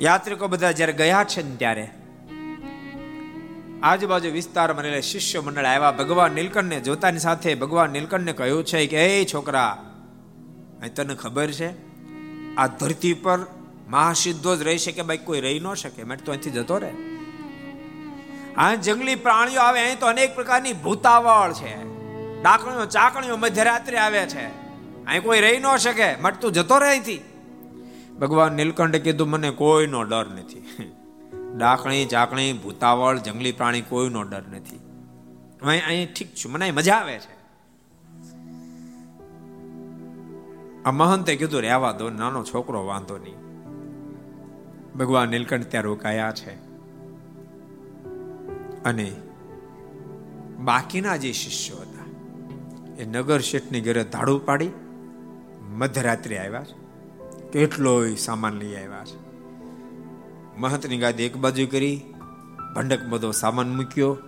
યાત્રિકો 0.00 0.48
બધા 0.48 0.72
જ્યારે 0.72 0.92
ગયા 0.92 1.24
છે 1.24 1.42
ને 1.42 1.56
ત્યારે, 1.56 1.86
આજુબાજુ 3.82 4.30
વિસ્તારમાં 4.30 4.84
રહેલા 4.84 5.00
શિષ્ય 5.00 5.40
મંડળ 5.40 5.64
આવ્યા. 5.64 5.90
ભગવાન 5.90 6.32
નીલકંઠને 6.32 6.80
જોતાની 6.80 7.18
સાથે 7.18 7.54
ભગવાન 7.54 7.90
નીલકંઠને 7.90 8.32
કહ્યું 8.32 8.64
છે 8.64 8.86
કે, 8.86 9.06
એ 9.20 9.24
છોકરા 9.24 9.70
તને 10.96 11.14
ખબર 11.14 11.50
છે? 11.50 11.89
આ 12.58 12.66
ધરતી 12.66 13.14
પર 13.14 13.38
મહાસિદ્ધો 13.88 14.56
જ 14.56 14.62
રહી 14.62 14.78
શકે, 14.78 15.02
ભાઈ, 15.02 15.18
કોઈ 15.18 15.40
રહી 15.40 15.60
ન 15.60 15.74
શકે. 15.74 16.02
મેં 16.02 16.24
તો 16.24 16.32
અહીંથી 16.32 16.50
જતો 16.50 16.78
રહે. 16.78 16.92
આ 18.56 18.74
જંગલી 18.74 19.14
પ્રાણીઓ 19.14 19.60
આવે, 19.60 19.80
અહીં 19.80 19.98
તો 19.98 20.06
અનેક 20.06 20.34
પ્રકારની 20.34 20.72
ભૂતાવળ 20.72 21.52
છે. 21.52 21.76
ડાકણીઓ 22.42 22.86
ચાકણીઓ 22.86 23.36
મધ્યરાત્રે 23.36 23.98
આવે 23.98 24.26
છે. 24.26 24.46
અહીં 25.04 25.22
કોઈ 25.22 25.40
રહી 25.40 25.58
ન 25.58 25.76
શકે. 25.76 26.16
મટ, 26.16 26.40
તું 26.40 26.52
જતો 26.52 26.78
રહે 26.78 26.88
અહીંથી. 26.88 27.20
ભગવાન 28.20 28.52
નીલકંઠે 28.52 28.98
કીધું, 28.98 29.28
મને 29.28 29.50
કોઈનો 29.50 30.02
ડર 30.02 30.26
નથી. 30.26 30.66
ડાકણી, 31.56 32.06
ચાકણી, 32.06 32.52
ભૂતાવળ, 32.52 33.18
જંગલી 33.18 33.52
પ્રાણી, 33.52 33.80
કોઈનો 33.80 34.22
ડર 34.22 34.42
નથી. 34.42 34.80
અહીં 35.62 35.86
અહીં 35.86 36.14
ઠીક 36.14 36.34
છું. 36.34 36.52
મને 36.52 36.70
મજા 36.70 36.94
આવે 36.94 37.18
છે. 37.18 37.39
આ 40.84 40.90
મહંતે 40.90 41.36
કીધું 41.36 41.60
રહેવા 41.60 41.92
દો 41.92 42.10
નાનો 42.10 42.44
છોકરો 42.44 42.86
વાંધો 42.86 43.18
નહીં. 43.18 43.34
ભગવાન 44.98 45.28
નીલકંઠ 45.28 45.66
ત્યાં 45.66 45.84
રોકાયા 45.84 46.32
છે. 46.32 46.54
અને 48.84 49.12
બાકીના 50.58 51.16
જે 51.16 51.32
શિષ્યો 51.32 51.76
હતા, 51.76 52.04
એ 53.02 53.04
નગર 53.04 53.40
શેઠની 53.40 53.80
ઘરે 53.80 54.04
ધાડું 54.04 54.46
પાડી, 54.46 54.70
મધ્યરાત્રે 55.70 56.38
આવ્યા 56.38 56.64
છે. 56.64 56.80
કેટલો 57.50 58.14
સામાન 58.14 58.52
લઈ 58.52 58.74
આવ્યા 58.74 59.04
છે. 59.04 59.30
મહંતની 60.58 60.98
ગાદી 60.98 61.22
એક 61.22 61.36
બાજુ 61.36 61.66
કરી, 61.66 62.02
ભંડક 62.76 63.02
બધો 63.02 63.30
સામાન 63.30 63.76
મૂક્યો, 63.76 64.18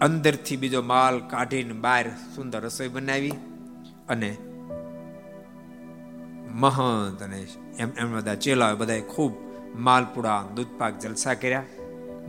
અંદરથી 0.00 0.56
બીજો 0.56 0.82
માલ 0.82 1.18
કાઢીને 1.18 1.72
બહાર 1.72 2.08
સુંદર 2.08 2.60
રસોઈ 2.60 2.88
બનાવી 2.88 3.32
અને 4.08 4.36
મહંત 6.52 7.22
અને 7.22 7.46
એમ 7.78 7.88
એમ 7.96 8.16
બધા 8.16 8.34
ચેલા 8.34 8.74
બધાએ 8.74 9.00
ખૂબ 9.00 9.32
માલપુડા, 9.76 10.44
દૂધપાક, 10.54 10.98
જલસા 10.98 11.34
કર્યા. 11.34 11.62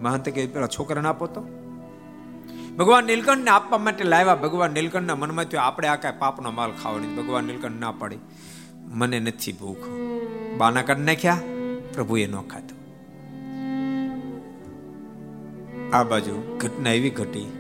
મહંત 0.02 0.30
કે, 0.30 0.46
પેલા 0.46 0.68
છોકરાને 0.68 1.08
આપો 1.08 1.28
તો. 1.28 1.42
ભગવાન 2.78 3.06
નીલકંઠને 3.06 3.52
આપવા 3.52 3.78
માટે 3.78 4.04
લાવ્યા. 4.04 4.36
ભગવાન 4.36 4.72
નીલકંઠના 4.72 5.16
મનમાં 5.16 5.46
થયું, 5.46 5.64
આપણે 5.64 5.88
આ 5.88 5.96
કાંઈ 5.96 6.16
પાપનો 6.20 6.52
માલ 6.52 6.72
ખાવાની 6.84 7.08
ભગવાન 7.08 7.44
નીલકંઠ 7.44 7.80
ના 7.80 7.92
પાડી. 7.92 8.18
મને 8.74 9.20
નથી 9.20 9.52
ભૂખ. 9.52 9.78
બાના 10.58 10.82
કાઢ 10.82 10.98
નાખ્યા. 10.98 11.40
પ્રભુએ 11.94 12.28
ન 12.28 12.36
ખાધું. 12.36 12.84
આ 15.96 16.04
બાજુ 16.04 16.58
ઘટના 16.58 16.92
એવી 16.92 17.10
ઘટી. 17.10 17.52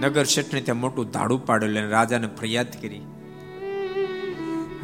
નગર 0.00 0.24
શેઠને 0.24 0.60
ત્યાં 0.60 0.76
મોટું 0.76 1.10
ધાડું 1.10 1.46
પાડેલું 1.46 1.78
અને 1.78 1.90
રાજાને 1.90 2.26
ફરિયાદ 2.26 2.72
કરી. 2.82 3.02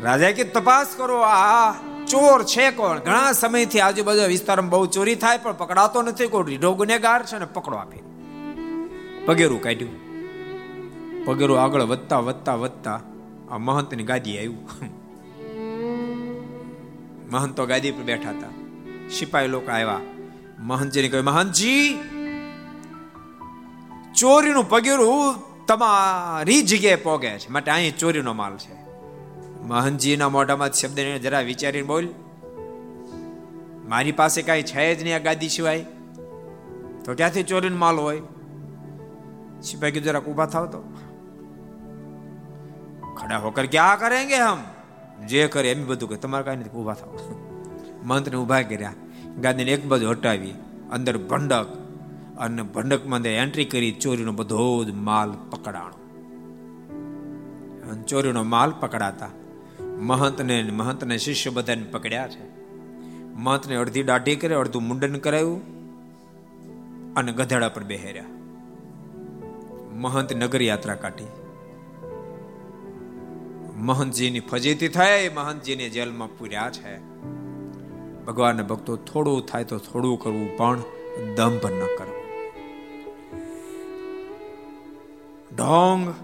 રાજાએ 0.02 0.32
કે 0.32 0.44
તપાસ 0.44 0.86
કરો, 0.96 1.20
આ 1.20 1.72
ચોર 2.06 2.42
છે 2.42 2.70
કોણ? 2.70 2.98
ઘણા 2.98 3.32
સમયથી 3.32 3.80
આજુબાજુ 3.80 4.22
વિસ્તારમાં 4.26 4.70
બહુ 4.70 4.86
ચોરી 4.86 5.14
થાય, 5.14 5.38
પણ 5.38 5.52
પકડાતો 5.52 6.02
નથી. 6.02 6.26
કોઈ 6.26 6.44
રીઢો 6.46 6.74
ગુનેગાર 6.74 7.26
છે 7.26 7.38
ને 7.38 7.44
પકડો 7.44 7.76
આપે. 7.76 7.98
પગેરું 9.26 9.62
કાઢ્યું. 9.62 10.02
પગેરું 11.24 11.62
આગળ 11.62 11.82
વધતા 11.82 12.18
વધતા 12.18 12.54
વધતા 12.54 13.00
આ 13.50 13.58
મહંતની 13.58 14.02
ગાદી 14.02 14.38
આવ્યું. 14.38 14.68
મહંતો 17.30 17.66
ગાદી 17.66 17.90
પર 17.90 18.02
બેઠા 18.02 18.30
હતા. 18.30 18.48
સિપાહી 19.10 19.48
લોકો 19.48 19.70
આવ્યા. 19.70 20.00
મહંતજીને 20.58 21.08
કહ્યું, 21.08 21.26
મહંતજી, 21.26 21.98
ચોરીનું 24.14 24.68
પગેરું 24.68 25.34
તમારી 25.66 26.62
જગ્યાએ 26.62 26.94
પોગે 26.94 27.38
છે. 27.38 27.48
માટે 27.48 27.70
અહીં 27.70 27.98
ચોરીનો 27.98 28.32
માલ 28.32 28.56
છે. 28.56 28.81
મહંતજીના 29.62 30.28
મોઢામાં 30.28 30.70
શબ્દ 30.70 31.00
જરા 31.22 31.40
વિચારીને 31.40 31.86
બોલ, 31.86 32.08
મારી 33.88 34.12
પાસે 34.12 34.42
કાંઈ 34.42 34.62
છે 34.62 34.94
જ 34.94 35.02
નહીં 35.02 35.16
આ 35.16 35.18
ગાદી 35.18 35.48
સિવાય? 35.48 35.86
તો 37.04 37.14
ક્યાંથી 37.16 37.42
ચોરીનો 37.42 37.76
માલ 37.76 37.96
હોય? 37.96 38.22
સિપાહી 39.62 39.92
કીધું, 39.92 40.04
જરાક 40.04 40.26
ઊભા 40.26 40.46
થાવ 40.46 40.66
તો. 40.66 40.78
ખડા 43.16 43.38
હોકર 43.38 43.66
ક્યાં 43.66 43.98
કરેંગે 43.98 44.36
હમ? 44.36 44.58
જે 45.26 45.46
કરે 45.46 45.72
એમ 45.72 45.86
બધું 45.86 46.08
કે 46.08 46.16
તમારે 46.16 46.44
કાંઈ 46.44 46.56
નથી 46.56 46.70
ઊભા 46.70 46.94
થાવ. 46.94 47.18
મંત્રને 48.04 48.38
ઊભા 48.38 48.62
કર્યા, 48.62 48.92
ગાદીને 49.40 49.70
એક 49.70 49.86
બાજુ 49.86 50.10
હટાવી, 50.10 50.54
અંદર 50.92 51.18
ભંડક, 51.18 51.66
અને 52.38 52.62
ભંડકમાં 52.62 53.20
એન્ટ્રી 53.20 53.64
કરી 53.64 53.92
ચોરીનો 53.92 54.32
બધો 54.32 54.84
જ 54.84 54.90
માલ 54.90 55.32
પકડાણો. 55.50 55.98
ચોરીનો 58.08 58.42
માલ 58.42 58.70
પકડાતા 58.70 59.28
મહંતને 59.98 60.62
મહંતને 60.62 61.18
શિષ્ય 61.18 61.50
બધાને 61.50 61.82
પકડ્યા 61.82 62.28
છે. 62.28 62.62
મહંતને 63.34 63.76
અડધી 63.76 64.02
દાઢી 64.02 64.36
કરે, 64.36 64.54
અડધું 64.54 64.82
મુંડન 64.82 65.16
કરાયું 65.16 65.82
અને 67.14 67.32
ગધેડા 67.32 67.68
પર 67.68 67.82
બેહેર્યા. 67.82 68.24
મહંત 69.92 70.32
નગર 70.32 70.62
યાત્રા 70.62 70.94
કાઢી. 70.94 71.26
મહંતજીની 73.76 74.40
ફજીતી 74.40 74.86
એ 74.86 75.34
મહંતજીને 75.34 75.88
જેલમાં 75.88 76.38
પૂર્યા 76.38 76.70
છે. 76.70 77.12
ભગવાનના 78.24 78.62
ભક્તો 78.62 78.96
થોડું 78.96 79.46
થાય 79.46 79.64
તો 79.64 79.78
થોડું 79.78 80.20
કરવું, 80.20 80.56
પણ 80.56 80.78
દંભ 81.36 81.66
ન 81.66 81.80
કરવું 81.98 82.22
ઢોંગ 85.56 86.14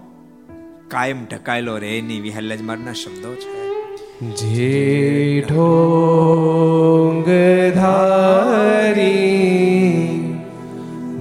કાયમ 0.89 1.25
ઢકાયેલો 1.25 1.77
રે 1.77 1.99
એની 1.99 2.19
વિહલ્લજ 2.19 2.61
મારના 2.61 2.93
શબ્દો 2.93 3.35
છે. 3.35 3.59
જે 4.35 5.45
ઢોંગ 5.49 7.27
ધારી 7.75 9.29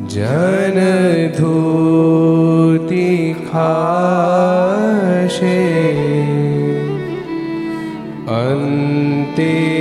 જન 0.08 0.78
ધૂતી 1.38 3.34
ખાશે. 3.52 5.78
અંતે 8.26 9.77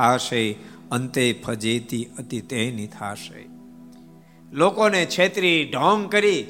ખાશે 0.00 0.56
અંતે 0.90 1.32
ફજેતી 1.46 2.04
અતિ 2.18 2.40
તેની 2.40 2.86
થાશે. 2.86 3.48
લોકોને 4.52 5.06
છેતરી 5.06 5.70
ઢોંગ 5.72 6.10
કરી 6.12 6.42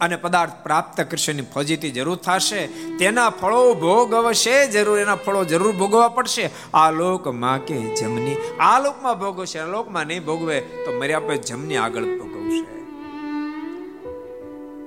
અને 0.00 0.16
પદાર્થ 0.16 0.52
પ્રાપ્ત 0.62 1.00
કૃષ્ણની 1.00 1.42
ફજીતી 1.42 1.90
જરૂર 1.90 2.16
થશે, 2.16 2.66
તેના 2.98 3.30
ફળો 3.30 3.74
ભોગ 3.74 4.14
અવશે 4.14 4.66
જરૂર, 4.66 4.98
એના 4.98 5.14
ફળો 5.14 5.44
જરૂર 5.44 5.72
ભોગવવા 5.72 6.08
પડશે. 6.08 6.50
આ 6.74 6.90
લોકમાં 6.90 7.64
કે 7.64 7.94
જમની? 7.94 8.36
આ 8.60 8.80
લોકમાં 8.80 9.18
ભોગવશે, 9.18 9.58
આ 9.58 9.66
લોકમાં 9.66 10.06
નહીં 10.06 10.24
ભોગવે 10.24 10.60
તો 10.60 10.98
મર્યા 10.98 11.20
પછી 11.20 11.38
જમની 11.38 11.76
આગળ 11.76 12.04
ભોગવશે. 12.04 12.78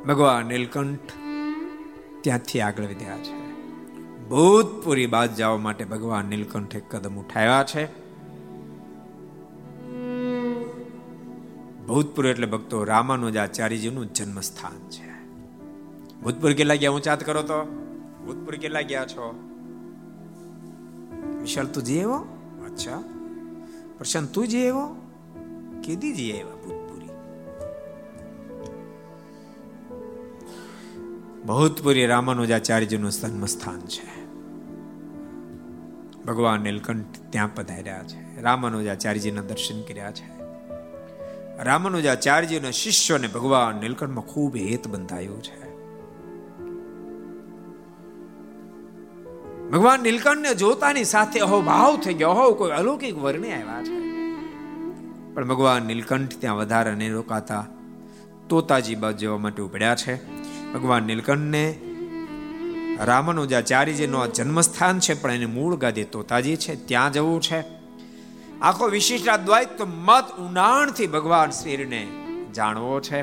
ભગવાન 0.03 0.45
નીલકંઠ 0.45 1.13
ત્યાંથી 2.21 2.61
આગળ 2.61 2.83
વધ્યા 2.83 3.17
છે. 3.17 3.40
ભૂતપુરી 4.31 5.07
બાદ 5.07 5.35
જવા 5.35 5.57
માટે 5.57 5.85
ભગવાન 5.85 6.25
નીલકંઠે 6.25 6.79
કદમ 6.79 7.15
ઉઠાવ્યા 7.15 7.63
છે. 7.63 7.85
ભૂતપુર 11.85 12.27
એટલે 12.27 12.47
ભક્તો 12.47 12.83
રામાનુજાચાર્યજીનું 12.83 14.13
જન્મસ્થાન 14.13 14.89
છે. 14.89 15.25
ભૂતપુર 16.21 16.53
કેટલા 16.53 16.75
ગયા 16.75 16.91
હું 16.91 17.01
ચાત 17.01 17.23
કરો 17.23 17.41
તો? 17.41 17.63
ભૂતપુર 18.25 18.55
કેટલા 18.55 18.81
ગયા 18.81 19.05
છો? 19.05 19.39
વિશાલ, 21.41 21.67
તું 21.67 21.83
જઈ 21.83 21.95
આવ્યો 21.95 22.17
અચ્છા. 22.71 23.03
પ્રશાંત, 23.97 24.33
તું 24.33 24.47
જઈ 24.47 24.59
આવ્યો 24.59 24.95
કેદી 25.83 26.13
જઈ 26.13 26.31
આવ્યા 26.31 26.55
ભૂતપુરી 31.45 32.05
રામાનુજાચાર્યજીનું 32.05 33.11
જન્મસ્થાન 33.11 33.79
છે. 33.79 34.20
ભગવાન 36.27 36.61
નીલકંઠ 36.61 37.05
ત્યાં 37.29 37.55
પધાર્યા 37.55 38.03
છે. 38.03 38.41
રામાનુજાચાર્યજીના 38.41 39.41
દર્શન 39.41 39.81
કર્યા 39.81 40.11
છે. 40.11 40.41
રામાનુજાચાર્યજીના 41.63 42.71
શિષ્યોને 42.71 43.27
ભગવાન 43.27 43.75
નીલકંઠમાં 43.75 44.25
ખૂબ 44.25 44.55
હેત 44.55 44.87
બંધાયો 44.87 45.41
છે. 45.41 45.71
ભગવાન 49.69 49.99
નીલકંઠને 49.99 50.55
જોતાની 50.55 51.03
સાથે 51.03 51.39
અહોભાવ 51.39 51.97
થઈ 51.97 52.13
ગયો. 52.13 52.29
અહો 52.29 52.53
કોઈ 52.53 52.71
અલૌકિક 52.71 53.17
વર્ણે 53.17 53.51
આવ્યા 53.51 53.83
છે. 53.83 54.01
પણ 55.33 55.47
ભગવાન 55.47 55.83
નીલકંઠ 55.83 56.33
ત્યાં 56.39 56.57
વધારે 56.57 56.95
નહીં 56.95 57.13
રોકાતા. 57.13 57.67
તોતાજી 58.49 58.95
બાજુ 58.95 59.17
જવા 59.17 59.37
માટે 59.37 59.61
ઉપડ્યા 59.61 59.95
છે. 59.95 60.15
ભગવાન 60.73 61.03
નીલકંઠને 61.03 61.79
રામાનુજાચાર્યજીનો 62.99 64.27
જન્મસ્થાન 64.27 64.99
છે, 64.99 65.21
પણ 65.21 65.31
એની 65.31 65.45
મૂળ 65.45 65.75
ગાદી 65.75 66.03
તોતાજી 66.03 66.55
છે, 66.55 66.87
ત્યાં 66.87 67.11
જવું 67.11 67.41
છે. 67.41 67.63
આખો 68.61 68.87
વિશિષ્ટ 68.87 69.27
અદ્વૈત 69.27 69.81
મત 69.81 70.25
ઉનાણથી 70.39 71.07
ભગવાન 71.07 71.49
શ્રીને 71.49 72.07
જાણવો 72.55 72.99
છે. 72.99 73.19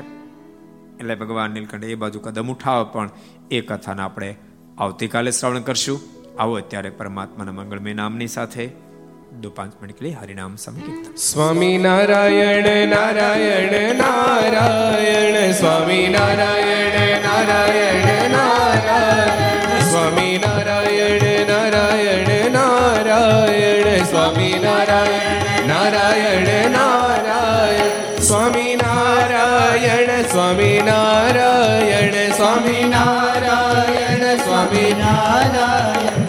એટલે 0.97 1.15
ભગવાન 1.15 1.51
નીલકંઠ 1.51 1.83
એ 1.83 1.95
બાજુ 1.95 2.19
કદમ 2.19 2.51
ઉઠાવે, 2.51 2.85
પણ 2.93 3.09
એ 3.51 3.61
કથાને 3.61 4.01
આપણે 4.01 4.35
આવતીકાલે 4.77 5.31
શ્રવણ 5.31 5.59
કરશું. 5.59 5.99
આવો 6.39 6.53
અત્યારે 6.53 6.89
પરમાત્માના 6.89 7.51
મંગળમય 7.51 7.93
નામની 7.93 8.27
સાથે 8.27 8.88
દો 9.33 9.49
પાંચ 9.49 9.73
મિનિટ 9.81 9.99
કે 9.99 10.09
હરિનામ 10.09 10.55
સંકીર્તન. 10.55 11.15
સ્વામી 11.15 11.77
નારાયણ 11.77 12.87
નારાયણ 12.87 13.95
નારાયણ, 13.95 15.51
સ્વામી 15.51 16.07
નારાયણ 16.07 17.21
નારાયણ 17.21 18.31
નારાયણ. 18.31 19.79
સ્વામી 19.79 20.43
નારાયણ 20.45 21.47
નારાયણ 21.47 22.51
નારાયણ. 22.51 24.03
સ્વામી 24.03 24.59
નારાયણ 24.63 25.67
નારાયણ 25.67 26.71
નારાયણ. 26.71 28.19
સ્વામી 28.19 28.75
નારાયણ 28.75 30.21
સ્વામી 30.21 30.81
નારાયણ. 30.85 32.31
સ્વામી 32.31 32.83
નારાયણ 32.89 34.37
સ્વામી 34.37 34.95
નારાયણ. 34.99 36.08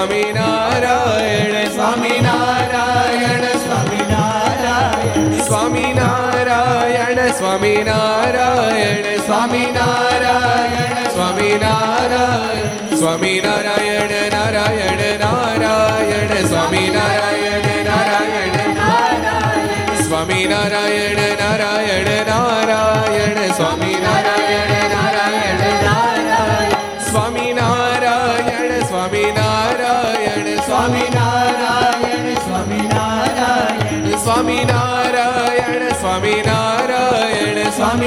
નારાયણ 0.00 1.72
સ્વામી 1.72 2.20
નારાયણ 2.20 3.44
સ્વામી 3.56 4.08
નારાયણ 4.08 5.40
સ્વામી 5.40 5.92
નારાયણ 5.92 7.32
સ્વામી 7.32 7.82
નારાયણ 7.82 9.20
સ્વામી 9.20 9.72
નારાયણ 9.72 11.10
સ્વામી 11.10 11.58
નારાયણ 11.58 11.58
સ્વામી 11.58 11.58
નારાયણ 11.58 12.96
સ્વામી 12.96 13.40
નારાયણ 13.40 14.32
નારાયણ 14.32 15.20
નારાયણ 15.20 16.48
સ્વામી 16.48 16.88
નારાયણ 16.88 17.84
નારાયણ 17.84 20.02
સ્વામી 20.02 20.46
નારાયણ 20.46 21.46
નારાયણ 21.46 22.20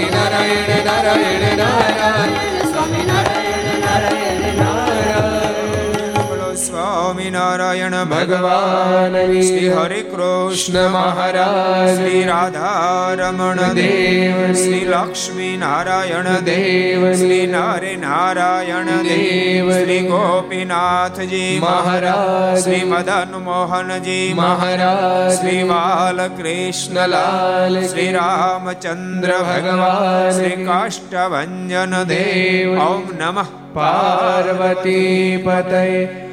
સ્વામી 0.00 0.12
નારાયણ 0.12 0.84
નારાયણ 0.84 1.56
નારાયણ 1.56 2.68
સ્વામી 2.68 3.04
નારાયણ 3.04 3.80
નારાયણ 3.80 4.60
નારાયણ 4.60 6.14
બોલો 6.20 6.48
સ્વામિનારાયણ 6.56 7.96
ભગવાન 8.04 9.18
શ્રી 9.40 9.68
હરે 9.70 10.00
કૃષ્ણ 10.04 10.78
મહારાજ 10.88 11.92
શ્રી 11.92 12.22
રાધા 12.24 13.14
રમણ 13.14 13.60
દેવ 13.74 14.40
શ્રી 14.54 14.84
લક્ષ્મી 14.86 15.52
નારાયણ 15.56 16.30
દેવ 16.42 17.06
શ્રી 17.14 17.46
નરે 17.46 17.79
નારાયણ 18.10 18.90
દેવ 19.04 19.70
શ્રી 19.72 20.00
ગોપીનાથજી 20.06 21.50
મહારાજ 21.60 22.58
શ્રી 22.60 22.82
મદન 22.86 23.36
મોહનજી 23.44 24.26
મહારાજ 24.34 25.30
શ્રી 25.36 25.62
બાલકૃષ્ણ 25.68 27.00
લાલ 27.08 27.80
શ્રી 27.84 28.10
રામચંદ્ર 28.12 29.34
ભગવાન 29.46 30.30
શ્રી 30.32 30.60
કાષ્ટભન 30.64 31.98
દેવ 32.08 32.78
ઓમ 32.82 33.10
નમઃ 33.16 33.56
પાર્વતી 33.74 35.42
પતય 35.42 35.84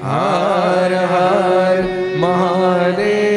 હર 0.06 1.02
હર 1.08 1.82
મહાદેવ 2.22 3.37